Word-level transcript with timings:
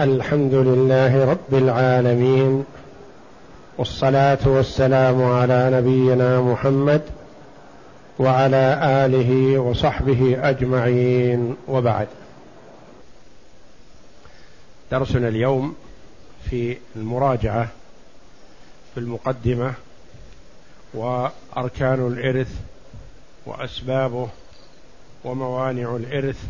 الحمد 0.00 0.54
لله 0.54 1.24
رب 1.24 1.54
العالمين 1.54 2.64
والصلاة 3.78 4.38
والسلام 4.46 5.22
على 5.22 5.70
نبينا 5.72 6.40
محمد 6.40 7.02
وعلى 8.18 8.80
آله 9.06 9.58
وصحبه 9.58 10.48
أجمعين 10.48 11.56
وبعد. 11.68 12.08
درسنا 14.90 15.28
اليوم 15.28 15.74
في 16.50 16.76
المراجعة 16.96 17.68
في 18.94 19.00
المقدمة 19.00 19.74
وأركان 20.94 22.06
الإرث 22.06 22.54
وأسبابه 23.46 24.28
وموانع 25.24 25.96
الإرث 25.96 26.44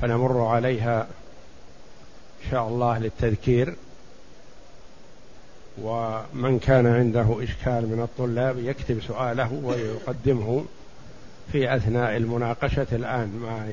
فنمر 0.00 0.46
عليها 0.46 1.02
إن 2.44 2.50
شاء 2.50 2.68
الله 2.68 2.98
للتذكير. 2.98 3.76
ومن 5.82 6.58
كان 6.58 6.86
عنده 6.86 7.44
إشكال 7.44 7.86
من 7.86 8.02
الطلاب 8.02 8.58
يكتب 8.58 9.02
سؤاله 9.02 9.52
ويقدمه 9.64 10.64
في 11.52 11.76
أثناء 11.76 12.16
المناقشة. 12.16 12.86
الآن 12.92 13.28
ما 13.28 13.72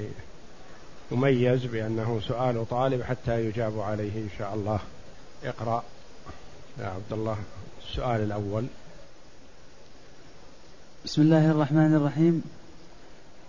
يميز 1.11 1.65
بأنه 1.65 2.19
سؤال 2.27 2.69
طالب 2.69 3.03
حتى 3.03 3.45
يجاب 3.45 3.79
عليه 3.79 4.15
إن 4.15 4.29
شاء 4.37 4.53
الله. 4.53 4.79
اقرأ. 5.43 5.83
يا 6.79 6.85
عبد 6.85 7.13
الله 7.13 7.37
السؤال 7.89 8.21
الأول. 8.21 8.65
بسم 11.05 11.21
الله 11.21 11.51
الرحمن 11.51 11.95
الرحيم. 11.95 12.43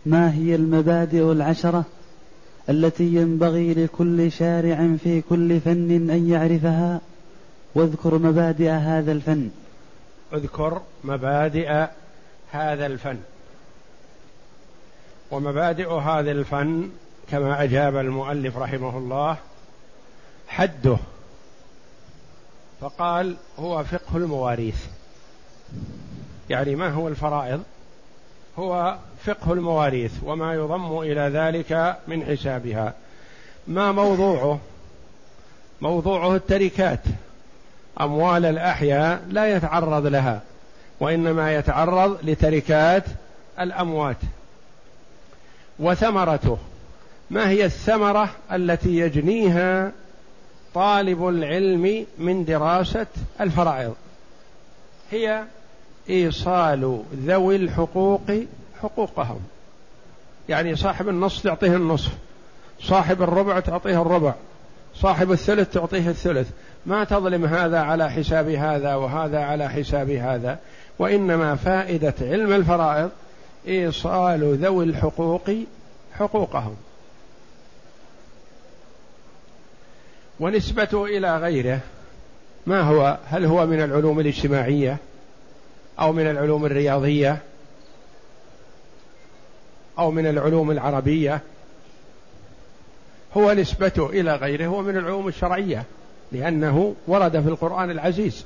ما 0.06 0.34
هي 0.34 0.54
المبادئ 0.54 1.32
العشرة؟ 1.32 1.84
التي 2.68 3.04
ينبغي 3.04 3.74
لكل 3.74 4.32
شارع 4.32 4.96
في 5.04 5.20
كل 5.20 5.60
فن 5.60 6.10
أن 6.10 6.30
يعرفها. 6.30 7.00
واذكر 7.74 8.18
مبادئ 8.18 8.70
هذا 8.70 9.12
الفن. 9.12 9.50
اذكر 10.32 10.82
مبادئ 11.04 11.86
هذا 12.50 12.86
الفن. 12.86 13.18
ومبادئ 15.30 15.92
هذا 15.92 16.30
الفن 16.30 16.90
كما 17.30 17.62
أجاب 17.62 17.96
المؤلف 17.96 18.56
رحمه 18.56 18.98
الله 18.98 19.36
حده. 20.48 20.96
فقال 22.80 23.36
هو 23.58 23.84
فقه 23.84 24.16
المواريث. 24.16 24.86
يعني 26.50 26.74
ما 26.74 26.90
هو 26.90 27.08
الفرائض؟ 27.08 27.62
هو 28.58 28.96
فقه 29.24 29.52
المواريث 29.52 30.12
وما 30.22 30.54
يضم 30.54 30.98
إلى 30.98 31.20
ذلك 31.20 31.96
من 32.08 32.24
حسابها. 32.24 32.92
ما 33.66 33.92
موضوعه؟ 33.92 34.58
موضوعه 35.80 36.36
التركات. 36.36 37.00
أموال 38.00 38.44
الأحياء 38.44 39.22
لا 39.28 39.56
يتعرض 39.56 40.06
لها 40.06 40.42
وإنما 41.00 41.54
يتعرض 41.54 42.18
لتركات 42.22 43.04
الأموات. 43.60 44.16
وثمرته 45.78 46.58
ما 47.30 47.48
هي 47.48 47.64
الثمرة 47.64 48.28
التي 48.52 48.98
يجنيها 48.98 49.92
طالب 50.74 51.28
العلم 51.28 52.06
من 52.18 52.44
دراسة 52.44 53.06
الفرائض؟ 53.40 53.94
هي 55.10 55.44
إيصال 56.10 57.02
ذوي 57.14 57.56
الحقوق 57.56 58.20
حقوقهم. 58.82 59.40
يعني 60.48 60.76
صاحب 60.76 61.08
النصف 61.08 61.42
تعطيه 61.42 61.76
النصف 61.76 62.12
صاحب 62.80 63.22
الربع 63.22 63.60
تعطيه 63.60 64.02
الربع 64.02 64.34
صاحب 64.94 65.32
الثلث 65.32 65.70
تعطيه 65.70 66.08
الثلث. 66.08 66.50
ما 66.86 67.04
تظلم 67.04 67.44
هذا 67.44 67.78
على 67.80 68.10
حساب 68.10 68.48
هذا 68.48 68.94
وهذا 68.94 69.40
على 69.40 69.68
حساب 69.68 70.10
هذا 70.10 70.58
وإنما 70.98 71.54
فائدة 71.54 72.14
علم 72.20 72.52
الفرائض 72.52 73.10
إيصال 73.68 74.56
ذوي 74.56 74.84
الحقوق 74.84 75.50
حقوقهم. 76.12 76.76
ونسبته 80.40 81.04
إلى 81.04 81.38
غيره 81.38 81.80
ما 82.66 82.80
هو؟ 82.80 83.18
هل 83.26 83.44
هو 83.44 83.66
من 83.66 83.80
العلوم 83.80 84.20
الاجتماعية؟ 84.20 84.96
أو 86.00 86.12
من 86.12 86.26
العلوم 86.30 86.66
الرياضية 86.66 87.38
أو 89.98 90.10
من 90.10 90.26
العلوم 90.26 90.70
العربية 90.70 91.40
هو 93.36 93.52
نسبته 93.52 94.06
إلى 94.10 94.34
غيره 94.34 94.66
هو 94.66 94.82
من 94.82 94.96
العلوم 94.96 95.28
الشرعية 95.28 95.84
لأنه 96.32 96.94
ورد 97.06 97.40
في 97.40 97.48
القرآن 97.48 97.90
العزيز. 97.90 98.44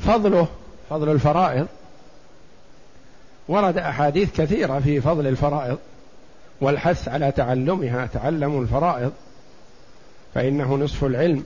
فضله 0.00 0.48
فضل 0.90 1.08
الفرائض. 1.08 1.66
ورد 3.48 3.78
أحاديث 3.78 4.40
كثيرة 4.40 4.80
في 4.80 5.00
فضل 5.00 5.26
الفرائض 5.26 5.78
والحث 6.60 7.08
على 7.08 7.32
تعلمها 7.32 8.06
تعلموا 8.06 8.62
الفرائض 8.62 9.12
فإنه 10.34 10.74
نصف 10.74 11.04
العلم. 11.04 11.44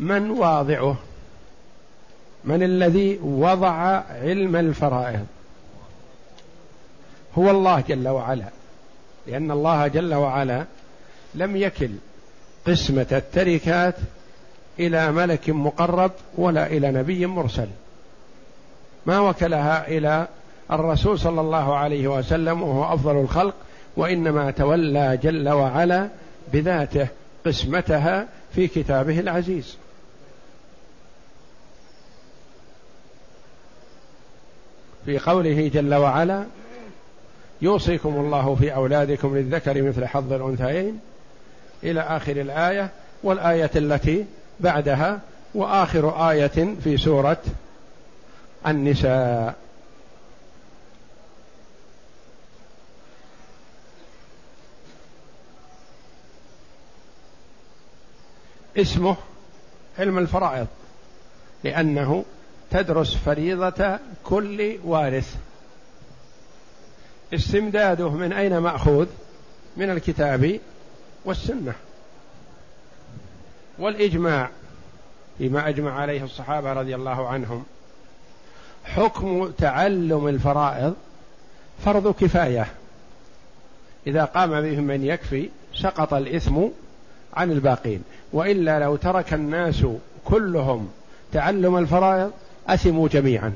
من 0.00 0.30
واضعه؟ 0.30 0.96
من 2.44 2.62
الذي 2.62 3.18
وضع 3.22 4.02
علم 4.22 4.56
الفرائض؟ 4.56 5.26
هو 7.38 7.50
الله 7.50 7.80
جل 7.80 8.08
وعلا. 8.08 8.44
لأن 9.26 9.50
الله 9.50 9.86
جل 9.86 10.14
وعلا 10.14 10.64
لم 11.34 11.56
يكل 11.56 11.90
قسمة 12.66 13.06
التركات 13.12 13.94
إلى 14.78 15.12
ملك 15.12 15.50
مقرب 15.50 16.12
ولا 16.36 16.66
إلى 16.66 16.90
نبي 16.90 17.26
مرسل. 17.26 17.68
ما 19.06 19.20
وكلها 19.20 19.88
إلى 19.88 20.28
الرسول 20.70 21.18
صلى 21.18 21.40
الله 21.40 21.76
عليه 21.76 22.08
وسلم 22.08 22.62
وهو 22.62 22.94
أفضل 22.94 23.20
الخلق 23.20 23.54
وإنما 23.96 24.50
تولى 24.50 25.18
جل 25.22 25.48
وعلا 25.48 26.08
بذاته 26.52 27.08
قسمتها 27.46 28.26
في 28.54 28.68
كتابه 28.68 29.20
العزيز. 29.20 29.76
في 35.04 35.18
قوله 35.18 35.68
جل 35.74 35.94
وعلا 35.94 36.44
يوصيكم 37.62 38.16
الله 38.16 38.54
في 38.54 38.74
أولادكم 38.74 39.36
للذكر 39.36 39.82
مثل 39.82 40.06
حظ 40.06 40.32
الأنثيين 40.32 41.00
إلى 41.82 42.00
آخر 42.00 42.32
الآية 42.36 42.90
والآية 43.22 43.70
التي 43.76 44.26
بعدها 44.60 45.20
وآخر 45.54 46.30
آية 46.30 46.74
في 46.84 46.96
سورة 46.96 47.42
النساء. 48.66 49.54
اسمه 58.76 59.16
علم 59.98 60.18
الفرائض 60.18 60.66
لأنه 61.64 62.24
تدرس 62.70 63.16
فريضة 63.16 63.98
كل 64.24 64.78
وارث. 64.84 65.36
استمداده 67.34 68.08
من 68.10 68.32
أين 68.32 68.58
مأخوذ؟ 68.58 69.06
من 69.76 69.90
الكتاب 69.90 70.60
والسنة. 71.24 71.74
والإجماع 73.78 74.50
فيما 75.38 75.68
أجمع 75.68 76.00
عليه 76.00 76.24
الصحابة 76.24 76.72
رضي 76.72 76.94
الله 76.94 77.28
عنهم. 77.28 77.64
حكم 78.84 79.50
تعلم 79.58 80.28
الفرائض 80.28 80.94
فرض 81.84 82.14
كفاية. 82.14 82.66
إذا 84.06 84.24
قام 84.24 84.60
به 84.60 84.80
من 84.80 85.04
يكفي 85.04 85.48
سقط 85.74 86.14
الإثم 86.14 86.62
عن 87.34 87.50
الباقين. 87.50 88.02
وإلا 88.32 88.78
لو 88.78 88.96
ترك 88.96 89.34
الناس 89.34 89.86
كلهم 90.24 90.88
تعلم 91.32 91.76
الفرائض 91.76 92.32
أثموا 92.68 93.08
جميعا. 93.08 93.52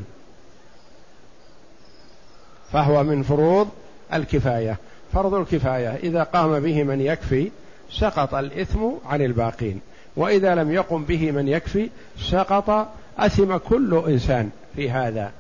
فهو 2.72 3.02
من 3.02 3.22
فروض 3.22 3.68
الكفاية. 4.12 4.76
فرض 5.12 5.34
الكفاية 5.34 5.96
إذا 5.96 6.22
قام 6.22 6.60
به 6.60 6.82
من 6.82 7.00
يكفي 7.00 7.50
سقط 7.90 8.34
الإثم 8.34 8.80
عن 9.06 9.22
الباقين. 9.22 9.80
وإذا 10.16 10.54
لم 10.54 10.72
يقم 10.72 11.04
به 11.04 11.30
من 11.30 11.48
يكفي 11.48 11.90
سقط 12.18 12.88
أثم 13.18 13.56
كل 13.56 14.02
إنسان 14.08 14.50
في 14.76 14.90
هذا. 14.90 15.32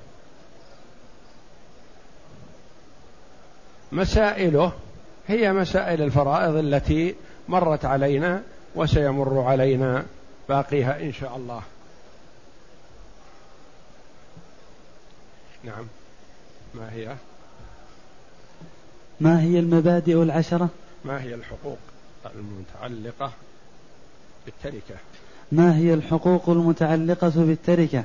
مسائله 3.92 4.72
هي 5.28 5.52
مسائل 5.52 6.02
الفرائض 6.02 6.56
التي 6.56 7.14
مرت 7.48 7.84
علينا 7.84 8.42
وسيمر 8.74 9.40
علينا 9.40 10.04
باقيها 10.48 11.00
إن 11.00 11.12
شاء 11.12 11.36
الله. 11.36 11.62
نعم. 15.64 15.86
ما 16.74 16.92
هي؟ 16.92 17.16
ما 19.20 19.42
هي 19.42 19.58
المبادئ 19.58 20.22
العشرة؟ 20.22 20.68
ما 21.04 21.22
هي 21.22 21.34
الحقوق 21.34 21.78
المتعلقة 22.34 23.32
بالتركة؟ 24.44 24.94
ما 25.52 25.76
هي 25.76 25.94
الحقوق 25.94 26.48
المتعلقة 26.48 27.32
بالتركة؟ 27.36 28.04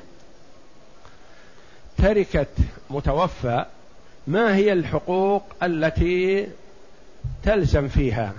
تركة 1.97 2.47
متوفى 2.89 3.65
ما 4.27 4.55
هي 4.55 4.73
الحقوق 4.73 5.44
التي 5.63 6.47
تلزم 7.44 7.88
فيها؟ 7.88 8.33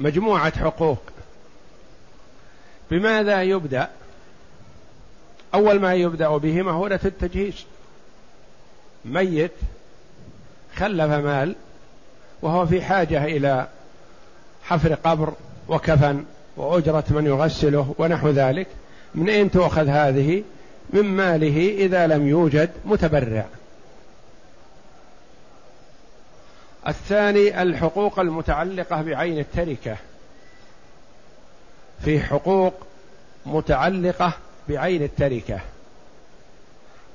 مجموعة 0.00 0.58
حقوق. 0.58 1.02
بماذا 2.90 3.42
يبدأ؟ 3.42 3.90
أول 5.54 5.80
ما 5.80 5.94
يبدأ 5.94 6.36
به 6.36 6.62
مهورة 6.62 7.00
التجهيز. 7.04 7.64
ميت 9.04 9.52
خلف 10.76 11.10
مال 11.10 11.54
وهو 12.42 12.66
في 12.66 12.82
حاجة 12.82 13.24
إلى 13.24 13.68
حفر 14.62 14.94
قبر 14.94 15.32
وكفن 15.68 16.24
وأجرة 16.56 17.04
من 17.10 17.26
يغسله 17.26 17.94
ونحو 17.98 18.30
ذلك. 18.30 18.66
من 19.14 19.28
أين 19.28 19.50
تؤخذ 19.50 19.88
هذه؟ 19.88 20.42
من 20.90 21.02
ماله 21.02 21.84
إذا 21.84 22.06
لم 22.06 22.28
يوجد 22.28 22.70
متبرع. 22.84 23.46
الثاني 26.88 27.62
الحقوق 27.62 28.18
المتعلقة 28.18 29.02
بعين 29.02 29.38
التركة. 29.38 29.96
في 32.04 32.20
حقوق 32.20 32.74
متعلقة 33.46 34.32
بعين 34.68 35.02
التركة. 35.02 35.60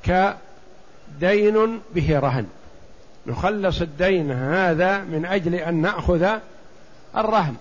كدين 0.03 1.79
به 1.95 2.19
رهن. 2.19 2.47
نخلص 3.27 3.81
الدين 3.81 4.31
هذا 4.31 4.97
من 4.97 5.25
أجل 5.25 5.55
أن 5.55 5.81
نأخذ 5.81 6.29
الرهن. 7.17 7.55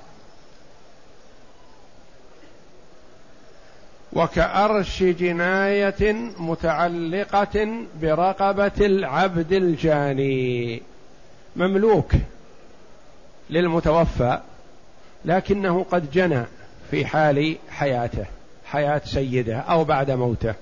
وكأرش 4.12 5.02
جناية 5.02 6.12
متعلقة 6.38 7.84
برقبة 8.00 8.86
العبد 8.86 9.52
الجاني. 9.52 10.82
مملوك 11.56 12.12
للمتوفى 13.50 14.40
لكنه 15.24 15.86
قد 15.90 16.10
جنى 16.10 16.44
في 16.90 17.06
حال 17.06 17.56
حياته. 17.70 18.26
حياة 18.72 19.00
سيدة 19.04 19.56
أو 19.58 19.84
بعد 19.84 20.10
موته. 20.10 20.54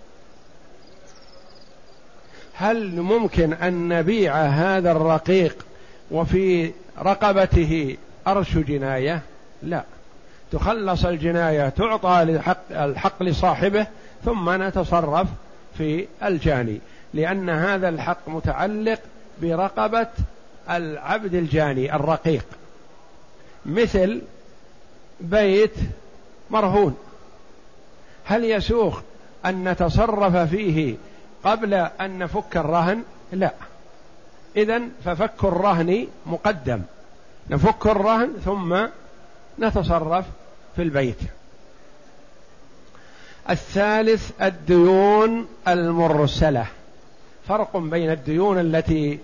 هل 2.54 3.00
ممكن 3.00 3.52
أن 3.52 3.88
نبيع 3.88 4.36
هذا 4.36 4.92
الرقيق 4.92 5.66
وفي 6.10 6.72
رقبته 6.98 7.96
أرش 8.26 8.56
جناية؟ 8.56 9.22
لا. 9.62 9.84
تخلص 10.52 11.04
الجناية 11.04 11.68
تعطى 11.68 12.22
الحق, 12.70 13.22
لصاحبه 13.22 13.86
ثم 14.24 14.62
نتصرف 14.62 15.28
في 15.78 16.06
الجاني. 16.22 16.80
لأن 17.14 17.50
هذا 17.50 17.88
الحق 17.88 18.28
متعلق 18.28 19.00
برقبة 19.42 20.08
العبد 20.70 21.34
الجاني 21.34 21.94
الرقيق. 21.94 22.44
مثل 23.66 24.22
بيت 25.20 25.74
مرهون. 26.50 26.96
هل 28.30 28.44
يسوغ 28.44 29.00
أن 29.46 29.68
نتصرف 29.68 30.36
فيه 30.36 30.96
قبل 31.44 31.74
أن 31.74 32.18
نفك 32.18 32.56
الرهن؟ 32.56 33.02
لا. 33.32 33.52
إذا 34.56 34.80
ففك 35.04 35.44
الرهن 35.44 36.06
مقدم. 36.26 36.82
نفك 37.50 37.86
الرهن 37.86 38.32
ثم 38.44 38.76
نتصرف 39.58 40.24
في 40.76 40.82
البيت. 40.82 41.18
الثالث 43.50 44.30
الديون 44.42 45.46
المرسلة. 45.68 46.66
فرق 47.48 47.76
بين 47.76 48.10
الديون 48.10 48.58
التي 48.60 49.18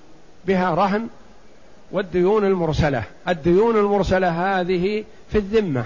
بها 0.46 0.74
رهن 0.74 1.08
والديون 1.92 2.44
المرسلة. 2.44 3.02
الديون 3.28 3.76
المرسلة 3.76 4.60
هذه 4.60 5.04
في 5.30 5.38
الذمة. 5.38 5.84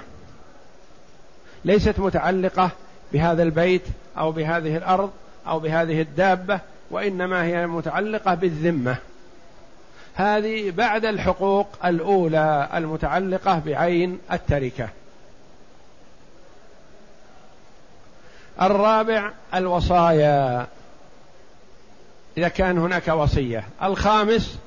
ليست 1.65 1.99
متعلقة 1.99 2.71
بهذا 3.13 3.43
البيت 3.43 3.83
أو 4.19 4.33
بهذه 4.33 4.77
الأرض 4.77 5.11
أو 5.47 5.61
بهذه 5.61 6.01
الدابة 6.01 6.61
وإنما 6.91 7.45
هي 7.45 7.67
متعلقة 7.67 8.35
بالذمة. 8.35 8.97
هذه 10.15 10.71
بعد 10.71 11.05
الحقوق 11.05 11.69
الأولى 11.85 12.69
المتعلقة 12.75 13.59
بعين 13.59 14.19
التركة. 14.33 14.89
الرابع 18.63 19.31
الوصايا 19.55 20.67
إذا 22.37 22.49
كان 22.49 22.79
هناك 22.79 23.09
وصية. 23.09 23.65
الخامس 23.83 24.59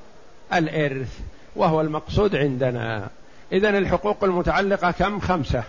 الإرث 0.54 1.19
وهو 1.56 1.81
المقصود 1.81 2.36
عندنا. 2.36 3.07
اذا 3.51 3.69
الحقوق 3.69 4.24
المتعلقة 4.24 4.92
كم؟ 4.92 5.19
خمسة. 5.19 5.63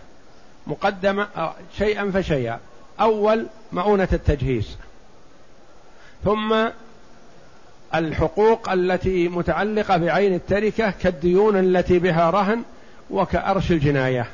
مقدمة 0.67 1.29
شيئا 1.79 2.11
فشيئا. 2.11 2.59
أول 3.01 3.47
مؤونة 3.73 4.09
التجهيز. 4.13 4.77
ثم 6.25 6.69
الحقوق 7.95 8.71
التي 8.71 9.29
متعلقة 9.29 9.97
بعين 9.97 10.35
التركة 10.35 10.91
كالديون 11.03 11.57
التي 11.57 11.99
بها 11.99 12.31
رهن 12.31 12.63
وكأرش 13.11 13.71
الجناية. 13.71 14.27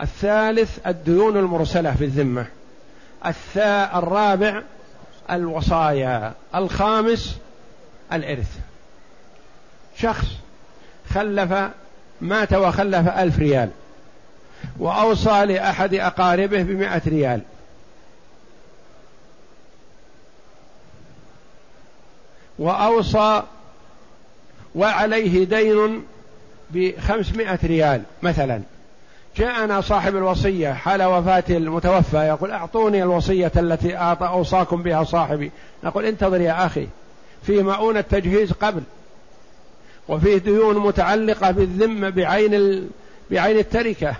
الثالث 0.00 0.86
الديون 0.86 1.36
المرسلة 1.36 1.94
في 1.94 2.04
الذمة. 2.04 2.46
الثاء 3.26 3.98
الرابع 3.98 4.62
الوصايا. 5.30 6.32
الخامس 6.54 7.38
الإرث. 8.12 8.58
شخص 9.96 10.26
خلف 11.14 11.54
مات 12.20 12.52
وخلف 12.52 13.08
ألف 13.08 13.38
ريال. 13.38 13.70
وأوصى 14.78 15.44
لأحد 15.44 15.94
أقاربه 15.94 16.62
بمائة 16.62 17.02
ريال. 17.06 17.40
وأوصى 22.58 23.42
وعليه 24.74 25.44
دين 25.44 26.04
بخمسمائة 26.70 27.58
ريال 27.64 28.02
مثلا. 28.22 28.60
جاءنا 29.36 29.80
صاحب 29.80 30.16
الوصية 30.16 30.72
حال 30.72 31.02
وفاة 31.02 31.44
المتوفى 31.50 32.16
يقول 32.16 32.50
أعطوني 32.50 33.02
الوصية 33.02 33.52
التي 33.56 33.96
أوصاكم 33.96 34.82
بها 34.82 35.04
صاحبي. 35.04 35.50
نقول 35.84 36.04
انتظر 36.04 36.40
يا 36.40 36.66
أخي 36.66 36.88
في 37.46 37.62
مؤونة 37.62 38.00
تجهيز 38.00 38.52
قبل 38.52 38.82
وفيه 40.08 40.38
ديون 40.38 40.78
متعلقة 40.78 41.50
بالذمة 41.50 42.10
بعين. 42.10 42.90
بعين 43.30 43.58
التركة. 43.58 44.16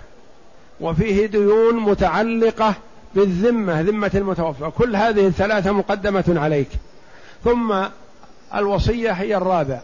وفيه 0.81 1.25
ديون 1.25 1.75
متعلقة 1.75 2.73
بالذمة 3.15 3.81
ذمة 3.81 4.11
المتوفى. 4.15 4.71
كل 4.77 4.95
هذه 4.95 5.27
الثلاثة 5.27 5.71
مقدمة 5.71 6.23
عليك. 6.27 6.69
ثم 7.43 7.83
الوصية 8.55 9.11
هي 9.11 9.37
الرابع. 9.37 9.79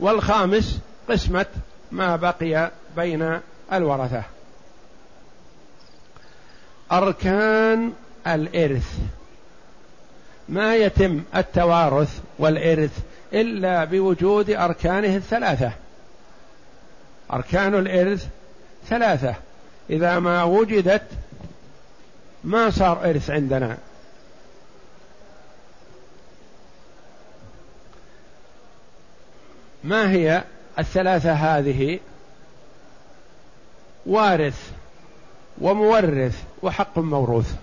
والخامس 0.00 0.78
قسمة 1.08 1.46
ما 1.92 2.16
بقي 2.16 2.70
بين 2.96 3.40
الورثة. 3.72 4.22
أركان 6.92 7.92
الإرث. 8.26 8.98
ما 10.48 10.76
يتم 10.76 11.22
التوارث 11.36 12.20
والإرث 12.38 12.98
إلا 13.32 13.84
بوجود 13.84 14.50
أركانه 14.50 15.16
الثلاثة. 15.16 15.72
أركان 17.32 17.74
الإرث 17.74 18.26
ثلاثة. 18.88 19.34
إذا 19.90 20.18
ما 20.18 20.44
وجدت 20.44 21.02
ما 22.44 22.70
صار 22.70 23.10
إرث 23.10 23.30
عندنا. 23.30 23.78
ما 29.84 30.10
هي 30.10 30.44
الثلاثة 30.78 31.32
هذه؟ 31.32 32.00
وارث 34.06 34.70
ومورث 35.58 36.42
وحق 36.62 36.98
موروث. 36.98 37.54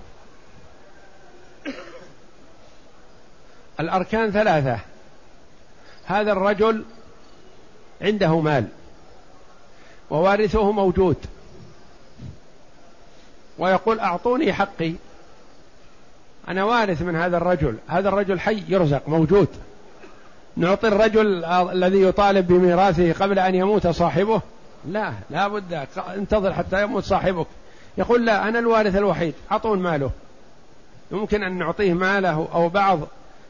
الأركان 3.80 4.32
ثلاثة. 4.32 4.80
هذا 6.06 6.32
الرجل 6.32 6.86
عنده 8.02 8.40
مال 8.40 8.68
ووارثه 10.10 10.72
موجود. 10.72 11.26
ويقول 13.58 14.00
أعطوني 14.00 14.54
حقي. 14.54 14.94
أنا 16.48 16.64
وارث 16.64 17.02
من 17.02 17.16
هذا 17.16 17.38
الرجل. 17.38 17.76
هذا 17.88 18.10
الرجل 18.10 18.40
حي 18.40 18.64
يرزق 18.68 19.10
موجود. 19.10 19.48
نعطي 20.58 20.88
الرجل 20.88 21.46
الذي 21.46 22.02
يطالب 22.02 22.48
بميراثه 22.48 23.14
قبل 23.14 23.40
أن 23.40 23.56
يموت 23.56 23.88
صاحبه؟ 23.88 24.42
لا 24.88 25.14
لا 25.30 25.48
بد. 25.48 25.88
انتظر 26.16 26.54
حتى 26.54 26.84
يموت 26.84 27.04
صاحبك. 27.04 27.48
يقول 27.98 28.26
لا 28.26 28.48
أنا 28.50 28.60
الوارث 28.60 28.96
الوحيد. 28.96 29.34
أعطون 29.52 29.80
ماله. 29.80 30.12
يمكن 31.12 31.44
أن 31.44 31.58
نعطيه 31.58 31.94
ماله 31.94 32.48
أو 32.54 32.70
بعض 32.70 33.00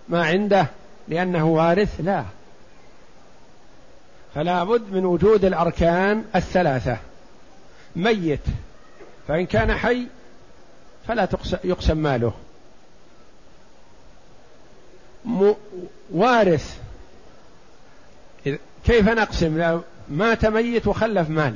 ما 0.09 0.25
عنده 0.25 0.67
لأنه 1.07 1.47
وارث؟ 1.47 2.01
لا. 2.01 2.23
فلا 4.35 4.63
بد 4.63 4.91
من 4.91 5.05
وجود 5.05 5.45
الأركان 5.45 6.23
الثلاثة. 6.35 6.97
ميت. 7.95 8.39
فإن 9.27 9.45
كان 9.45 9.73
حي 9.73 10.07
فلا 11.07 11.27
يقسم 11.63 11.97
ماله. 11.97 12.33
وارث. 16.11 16.77
كيف 18.85 19.09
نقسم؟ 19.09 19.81
مات 20.09 20.45
ميت 20.45 20.87
وخلف 20.87 21.29
مال. 21.29 21.55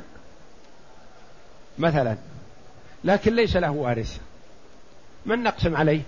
مثلا 1.78 2.16
لكن 3.04 3.34
ليس 3.34 3.56
له 3.56 3.70
وارث. 3.70 4.18
من 5.26 5.42
نقسم 5.42 5.76
عليه؟ 5.76 6.00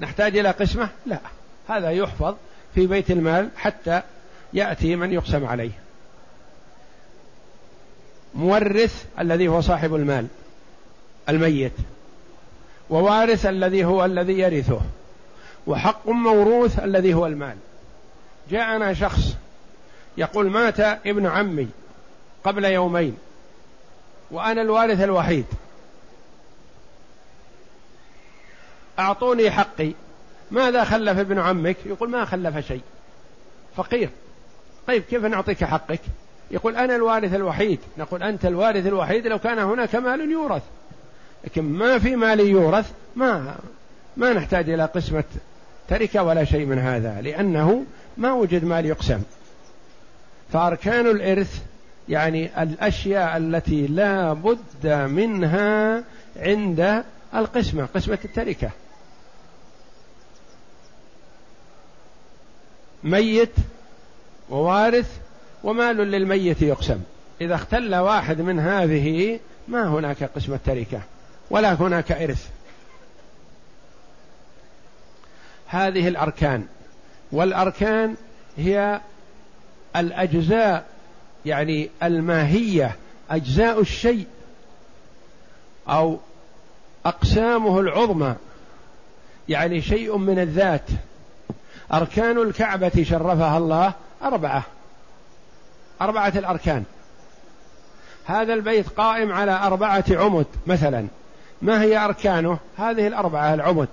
نحتاج 0.00 0.38
إلى 0.38 0.50
قسمة؟ 0.50 0.88
لا. 1.06 1.20
هذا 1.68 1.90
يحفظ 1.90 2.34
في 2.74 2.86
بيت 2.86 3.10
المال 3.10 3.48
حتى 3.56 4.02
يأتي 4.52 4.96
من 4.96 5.12
يقسم 5.12 5.46
عليه. 5.46 5.70
مورث 8.34 9.04
الذي 9.18 9.48
هو 9.48 9.60
صاحب 9.60 9.94
المال 9.94 10.26
الميت 11.28 11.72
ووارث 12.90 13.46
الذي 13.46 13.84
هو 13.84 14.04
الذي 14.04 14.38
يرثه 14.38 14.80
وحق 15.66 16.08
موروث 16.08 16.78
الذي 16.78 17.14
هو 17.14 17.26
المال. 17.26 17.56
جاءنا 18.50 18.94
شخص 18.94 19.36
يقول 20.16 20.50
مات 20.50 20.80
ابن 20.80 21.26
عمي 21.26 21.68
قبل 22.44 22.64
يومين 22.64 23.16
وأنا 24.30 24.62
الوارث 24.62 25.00
الوحيد. 25.00 25.44
أعطوني 28.98 29.50
حقي 29.50 29.92
ماذا 30.50 30.84
خلف 30.84 31.18
ابن 31.18 31.38
عمك؟ 31.38 31.76
يقول 31.86 32.10
ما 32.10 32.24
خلف 32.24 32.66
شيء. 32.66 32.82
فقير. 33.76 34.10
طيب 34.86 35.02
كيف 35.02 35.24
نعطيك 35.24 35.64
حقك؟ 35.64 36.00
يقول 36.52 36.76
أنا 36.76 36.96
الوارث 36.96 37.34
الوحيد. 37.34 37.78
نقول 37.98 38.22
أنت 38.22 38.44
الوارث 38.44 38.86
الوحيد 38.86 39.26
لو 39.26 39.38
كان 39.38 39.58
هناك 39.58 39.94
مال 39.94 40.30
يورث. 40.30 40.62
لكن 41.44 41.62
ما 41.62 41.98
في 41.98 42.16
مال 42.16 42.40
يورث 42.40 42.92
ما 43.16 43.54
ما 44.16 44.32
نحتاج 44.32 44.70
إلى 44.70 44.84
قسمة 44.84 45.24
تركة 45.88 46.22
ولا 46.22 46.44
شيء 46.44 46.66
من 46.66 46.78
هذا 46.78 47.20
لأنه 47.20 47.84
ما 48.16 48.32
وجد 48.32 48.64
مال 48.64 48.86
يقسم. 48.86 49.22
فأركان 50.52 51.06
الإرث 51.06 51.62
يعني 52.08 52.62
الأشياء 52.62 53.36
التي 53.36 53.86
لا 53.86 54.32
بد 54.32 54.86
منها 54.86 56.04
عند 56.36 57.04
القسمة 57.34 57.88
قسمة 57.94 58.18
التركة. 58.24 58.70
ميت 63.04 63.54
ووارث 64.50 65.21
ومال 65.64 65.96
للميت 65.96 66.62
يقسم. 66.62 67.00
إذا 67.40 67.54
اختل 67.54 67.94
واحد 67.94 68.40
من 68.40 68.58
هذه 68.58 69.40
ما 69.68 69.88
هناك 69.88 70.24
قسمة 70.24 70.58
تركة 70.66 71.00
ولا 71.50 71.72
هناك 71.72 72.12
إرث. 72.12 72.48
هذه 75.66 76.08
الأركان. 76.08 76.66
والأركان 77.32 78.14
هي 78.56 79.00
الأجزاء 79.96 80.86
يعني 81.46 81.90
الماهية 82.02 82.96
أجزاء 83.30 83.80
الشيء 83.80 84.26
أو 85.88 86.18
أقسامه 87.06 87.80
العظمى. 87.80 88.34
يعني 89.48 89.82
شيء 89.82 90.16
من 90.16 90.38
الذات. 90.38 90.88
أركان 91.92 92.38
الكعبة 92.38 93.04
شرفها 93.08 93.58
الله 93.58 93.92
أربعة. 94.22 94.64
أربعة 96.04 96.32
الأركان. 96.36 96.84
هذا 98.26 98.54
البيت 98.54 98.88
قائم 98.88 99.32
على 99.32 99.52
أربعة 99.52 100.04
عمد 100.10 100.46
مثلا. 100.66 101.06
ما 101.62 101.82
هي 101.82 101.96
أركانه؟ 101.96 102.58
هذه 102.78 103.06
الأربعة 103.06 103.54
العمد. 103.54 103.88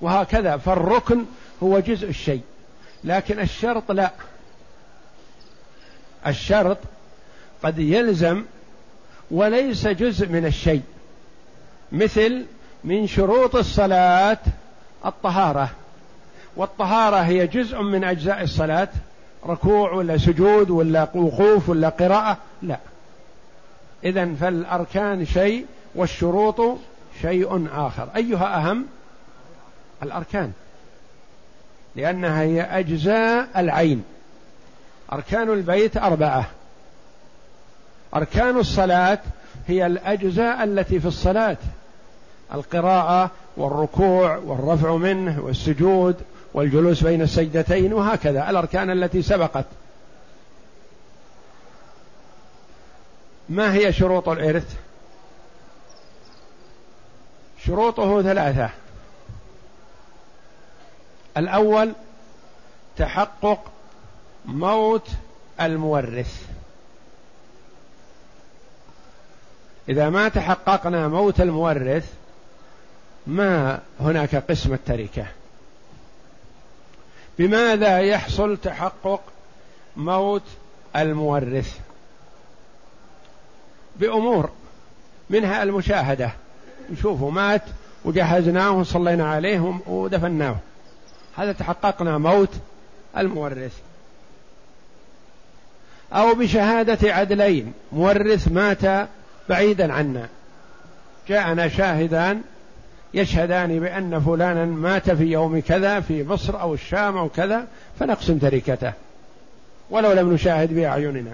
وهكذا 0.00 0.56
فالركن 0.56 1.24
هو 1.62 1.78
جزء 1.78 2.08
الشيء. 2.08 2.42
لكن 3.04 3.40
الشرط 3.40 3.92
لا. 3.92 4.10
الشرط 6.26 6.78
قد 7.62 7.78
يلزم 7.78 8.44
وليس 9.30 9.86
جزء 9.86 10.28
من 10.28 10.46
الشيء. 10.46 10.82
مثل 11.92 12.44
من 12.84 13.06
شروط 13.06 13.56
الصلاة 13.56 14.38
الطهارة. 15.06 15.70
والطهارة 16.56 17.16
هي 17.16 17.46
جزء 17.46 17.82
من 17.82 18.04
أجزاء 18.04 18.42
الصلاة. 18.42 18.88
ركوع 19.46 19.92
ولا 19.92 20.18
سجود 20.18 20.70
ولا 20.70 21.08
وقوف 21.14 21.68
ولا 21.68 21.88
قراءة؟ 21.88 22.38
لا. 22.62 22.78
إذا 24.04 24.34
فالأركان 24.34 25.24
شيء 25.26 25.66
والشروط 25.94 26.78
شيء 27.22 27.68
آخر. 27.72 28.08
أيها 28.16 28.56
أهم؟ 28.56 28.86
الأركان. 30.02 30.52
لأنها 31.96 32.42
هي 32.42 32.62
أجزاء 32.62 33.48
العين. 33.56 34.04
أركان 35.12 35.50
البيت 35.50 35.96
أربعة. 35.96 36.46
أركان 38.14 38.58
الصلاة 38.58 39.18
هي 39.68 39.86
الأجزاء 39.86 40.64
التي 40.64 41.00
في 41.00 41.08
الصلاة. 41.08 41.56
القراءة 42.54 43.30
والركوع 43.56 44.36
والرفع 44.36 44.96
منه 44.96 45.40
والسجود 45.40 46.16
والجلوس 46.54 47.02
بين 47.04 47.22
السجدتين 47.22 47.92
وهكذا 47.92 48.50
الأركان 48.50 48.90
التي 48.90 49.22
سبقت. 49.22 49.64
ما 53.48 53.74
هي 53.74 53.92
شروط 53.92 54.28
الإرث؟ 54.28 54.76
شروطه 57.66 58.22
ثلاثة. 58.22 58.70
الأول 61.36 61.92
تحقق 62.96 63.60
موت 64.44 65.08
المورث. 65.60 66.46
إذا 69.88 70.10
ما 70.10 70.28
تحققنا 70.28 71.08
موت 71.08 71.40
المورث 71.40 72.12
ما 73.26 73.80
هناك 74.00 74.36
قسم 74.36 74.74
التركة؟ 74.74 75.26
بماذا 77.38 78.00
يحصل 78.00 78.56
تحقق 78.56 79.20
موت 79.96 80.42
المورث؟ 80.96 81.78
بأمور 83.96 84.50
منها 85.30 85.62
المشاهدة. 85.62 86.30
نشوفه 86.90 87.28
مات 87.28 87.62
وجهزناه 88.04 88.70
وصلينا 88.70 89.30
عليه 89.30 89.80
ودفناه. 89.86 90.56
هذا 91.36 91.52
تحققنا 91.52 92.18
موت 92.18 92.54
المورث. 93.16 93.72
أو 96.12 96.34
بشهادة 96.34 97.14
عدلين 97.14 97.72
مورث 97.92 98.48
مات 98.48 99.08
بعيدا 99.48 99.92
عنا. 99.92 100.28
جاءنا 101.28 101.68
شاهدان 101.68 102.42
يشهدان 103.14 103.80
بأن 103.80 104.20
فلانا 104.20 104.64
مات 104.64 105.10
في 105.10 105.24
يوم 105.24 105.60
كذا 105.60 106.00
في 106.00 106.24
مصر 106.24 106.60
أو 106.60 106.74
الشام 106.74 107.16
أو 107.16 107.28
كذا 107.28 107.66
فنقسم 107.98 108.38
تركته. 108.38 108.92
ولو 109.90 110.12
لم 110.12 110.32
نشاهد 110.32 110.74
بأعيننا. 110.74 111.32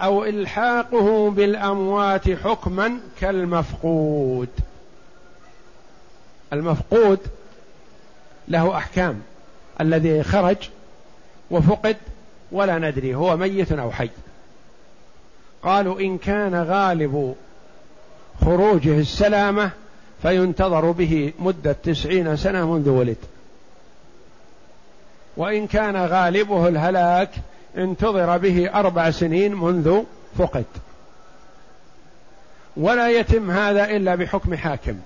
أو 0.00 0.24
إلحاقه 0.24 1.30
بالأموات 1.30 2.30
حكما 2.30 2.98
كالمفقود. 3.20 4.48
المفقود 6.52 7.18
له 8.48 8.76
أحكام. 8.76 9.22
الذي 9.80 10.22
خرج 10.22 10.56
وفقد 11.50 11.96
ولا 12.52 12.78
ندري 12.78 13.14
هو 13.14 13.36
ميت 13.36 13.72
أو 13.72 13.90
حي. 13.90 14.10
قالوا 15.62 16.00
إن 16.00 16.18
كان 16.18 16.54
غالب 16.54 17.34
خروجه 18.44 19.00
السلامة 19.00 19.70
فينتظر 20.22 20.90
به 20.90 21.32
مدة 21.38 21.72
تسعين 21.72 22.36
سنة 22.36 22.72
منذ 22.72 22.88
ولد. 22.88 23.16
وإن 25.36 25.66
كان 25.66 25.96
غالبه 25.96 26.68
الهلاك 26.68 27.30
انتظر 27.76 28.38
به 28.38 28.70
أربع 28.74 29.10
سنين 29.10 29.54
منذ 29.54 30.02
فقد. 30.38 30.64
ولا 32.76 33.08
يتم 33.10 33.50
هذا 33.50 33.84
إلا 33.84 34.14
بحكم 34.14 34.54
حاكم. 34.54 35.00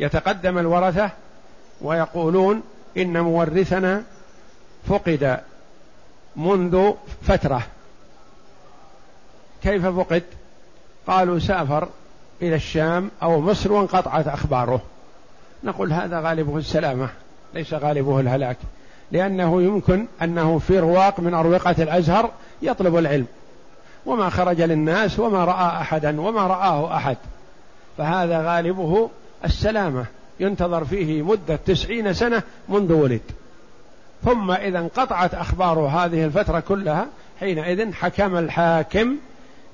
يتقدم 0.00 0.58
الورثة 0.58 1.10
ويقولون 1.80 2.62
إن 2.96 3.20
مورثنا 3.20 4.02
فقد 4.88 5.40
منذ 6.36 6.92
فترة. 7.22 7.62
كيف 9.62 9.86
فقد؟ 9.86 10.22
قالوا 11.10 11.38
سافر 11.38 11.88
إلى 12.42 12.54
الشام 12.54 13.10
أو 13.22 13.40
مصر 13.40 13.72
وانقطعت 13.72 14.28
أخباره. 14.28 14.82
نقول 15.64 15.92
هذا 15.92 16.20
غالبه 16.20 16.56
السلامة 16.56 17.08
ليس 17.54 17.74
غالبه 17.74 18.20
الهلاك 18.20 18.56
لأنه 19.12 19.62
يمكن 19.62 20.06
أنه 20.22 20.58
في 20.58 20.78
رواق 20.78 21.20
من 21.20 21.34
أروقة 21.34 21.74
الأزهر 21.78 22.30
يطلب 22.62 22.96
العلم. 22.96 23.26
وما 24.06 24.30
خرج 24.30 24.60
للناس 24.60 25.18
وما 25.18 25.44
رأى 25.44 25.80
أحدا 25.80 26.20
وما 26.20 26.46
رآه 26.46 26.96
أحد. 26.96 27.16
فهذا 27.98 28.42
غالبه 28.42 29.10
السلامة 29.44 30.04
ينتظر 30.40 30.84
فيه 30.84 31.22
مدة 31.22 31.56
تسعين 31.56 32.12
سنة 32.12 32.42
منذ 32.68 32.92
ولد. 32.92 33.20
ثم 34.24 34.50
إذا 34.50 34.78
انقطعت 34.78 35.34
أخبار 35.34 35.78
هذه 35.78 36.24
الفترة 36.24 36.60
كلها 36.60 37.06
حينئذ 37.40 37.92
حكم 37.92 38.36
الحاكم 38.36 39.16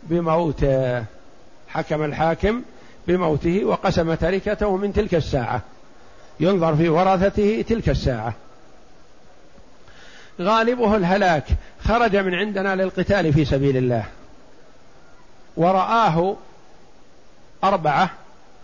بموته. 0.03 1.16
حكم 1.77 2.03
الحاكم 2.05 2.63
بموته 3.09 3.65
وقسم 3.65 4.15
تركته 4.15 4.77
من 4.77 4.93
تلك 4.93 5.15
الساعة. 5.15 5.63
ينظر 6.41 6.77
في 6.77 6.89
ورثته 6.89 7.65
تلك 7.69 7.89
الساعة. 7.89 8.35
غالبه 10.41 10.97
الهلاك 10.97 11.45
خرج 11.85 12.17
من 12.17 12.35
عندنا 12.35 12.75
للقتال 12.75 13.33
في 13.33 13.45
سبيل 13.45 13.77
الله. 13.77 14.05
ورآه 15.57 16.37
أربعة 17.65 18.11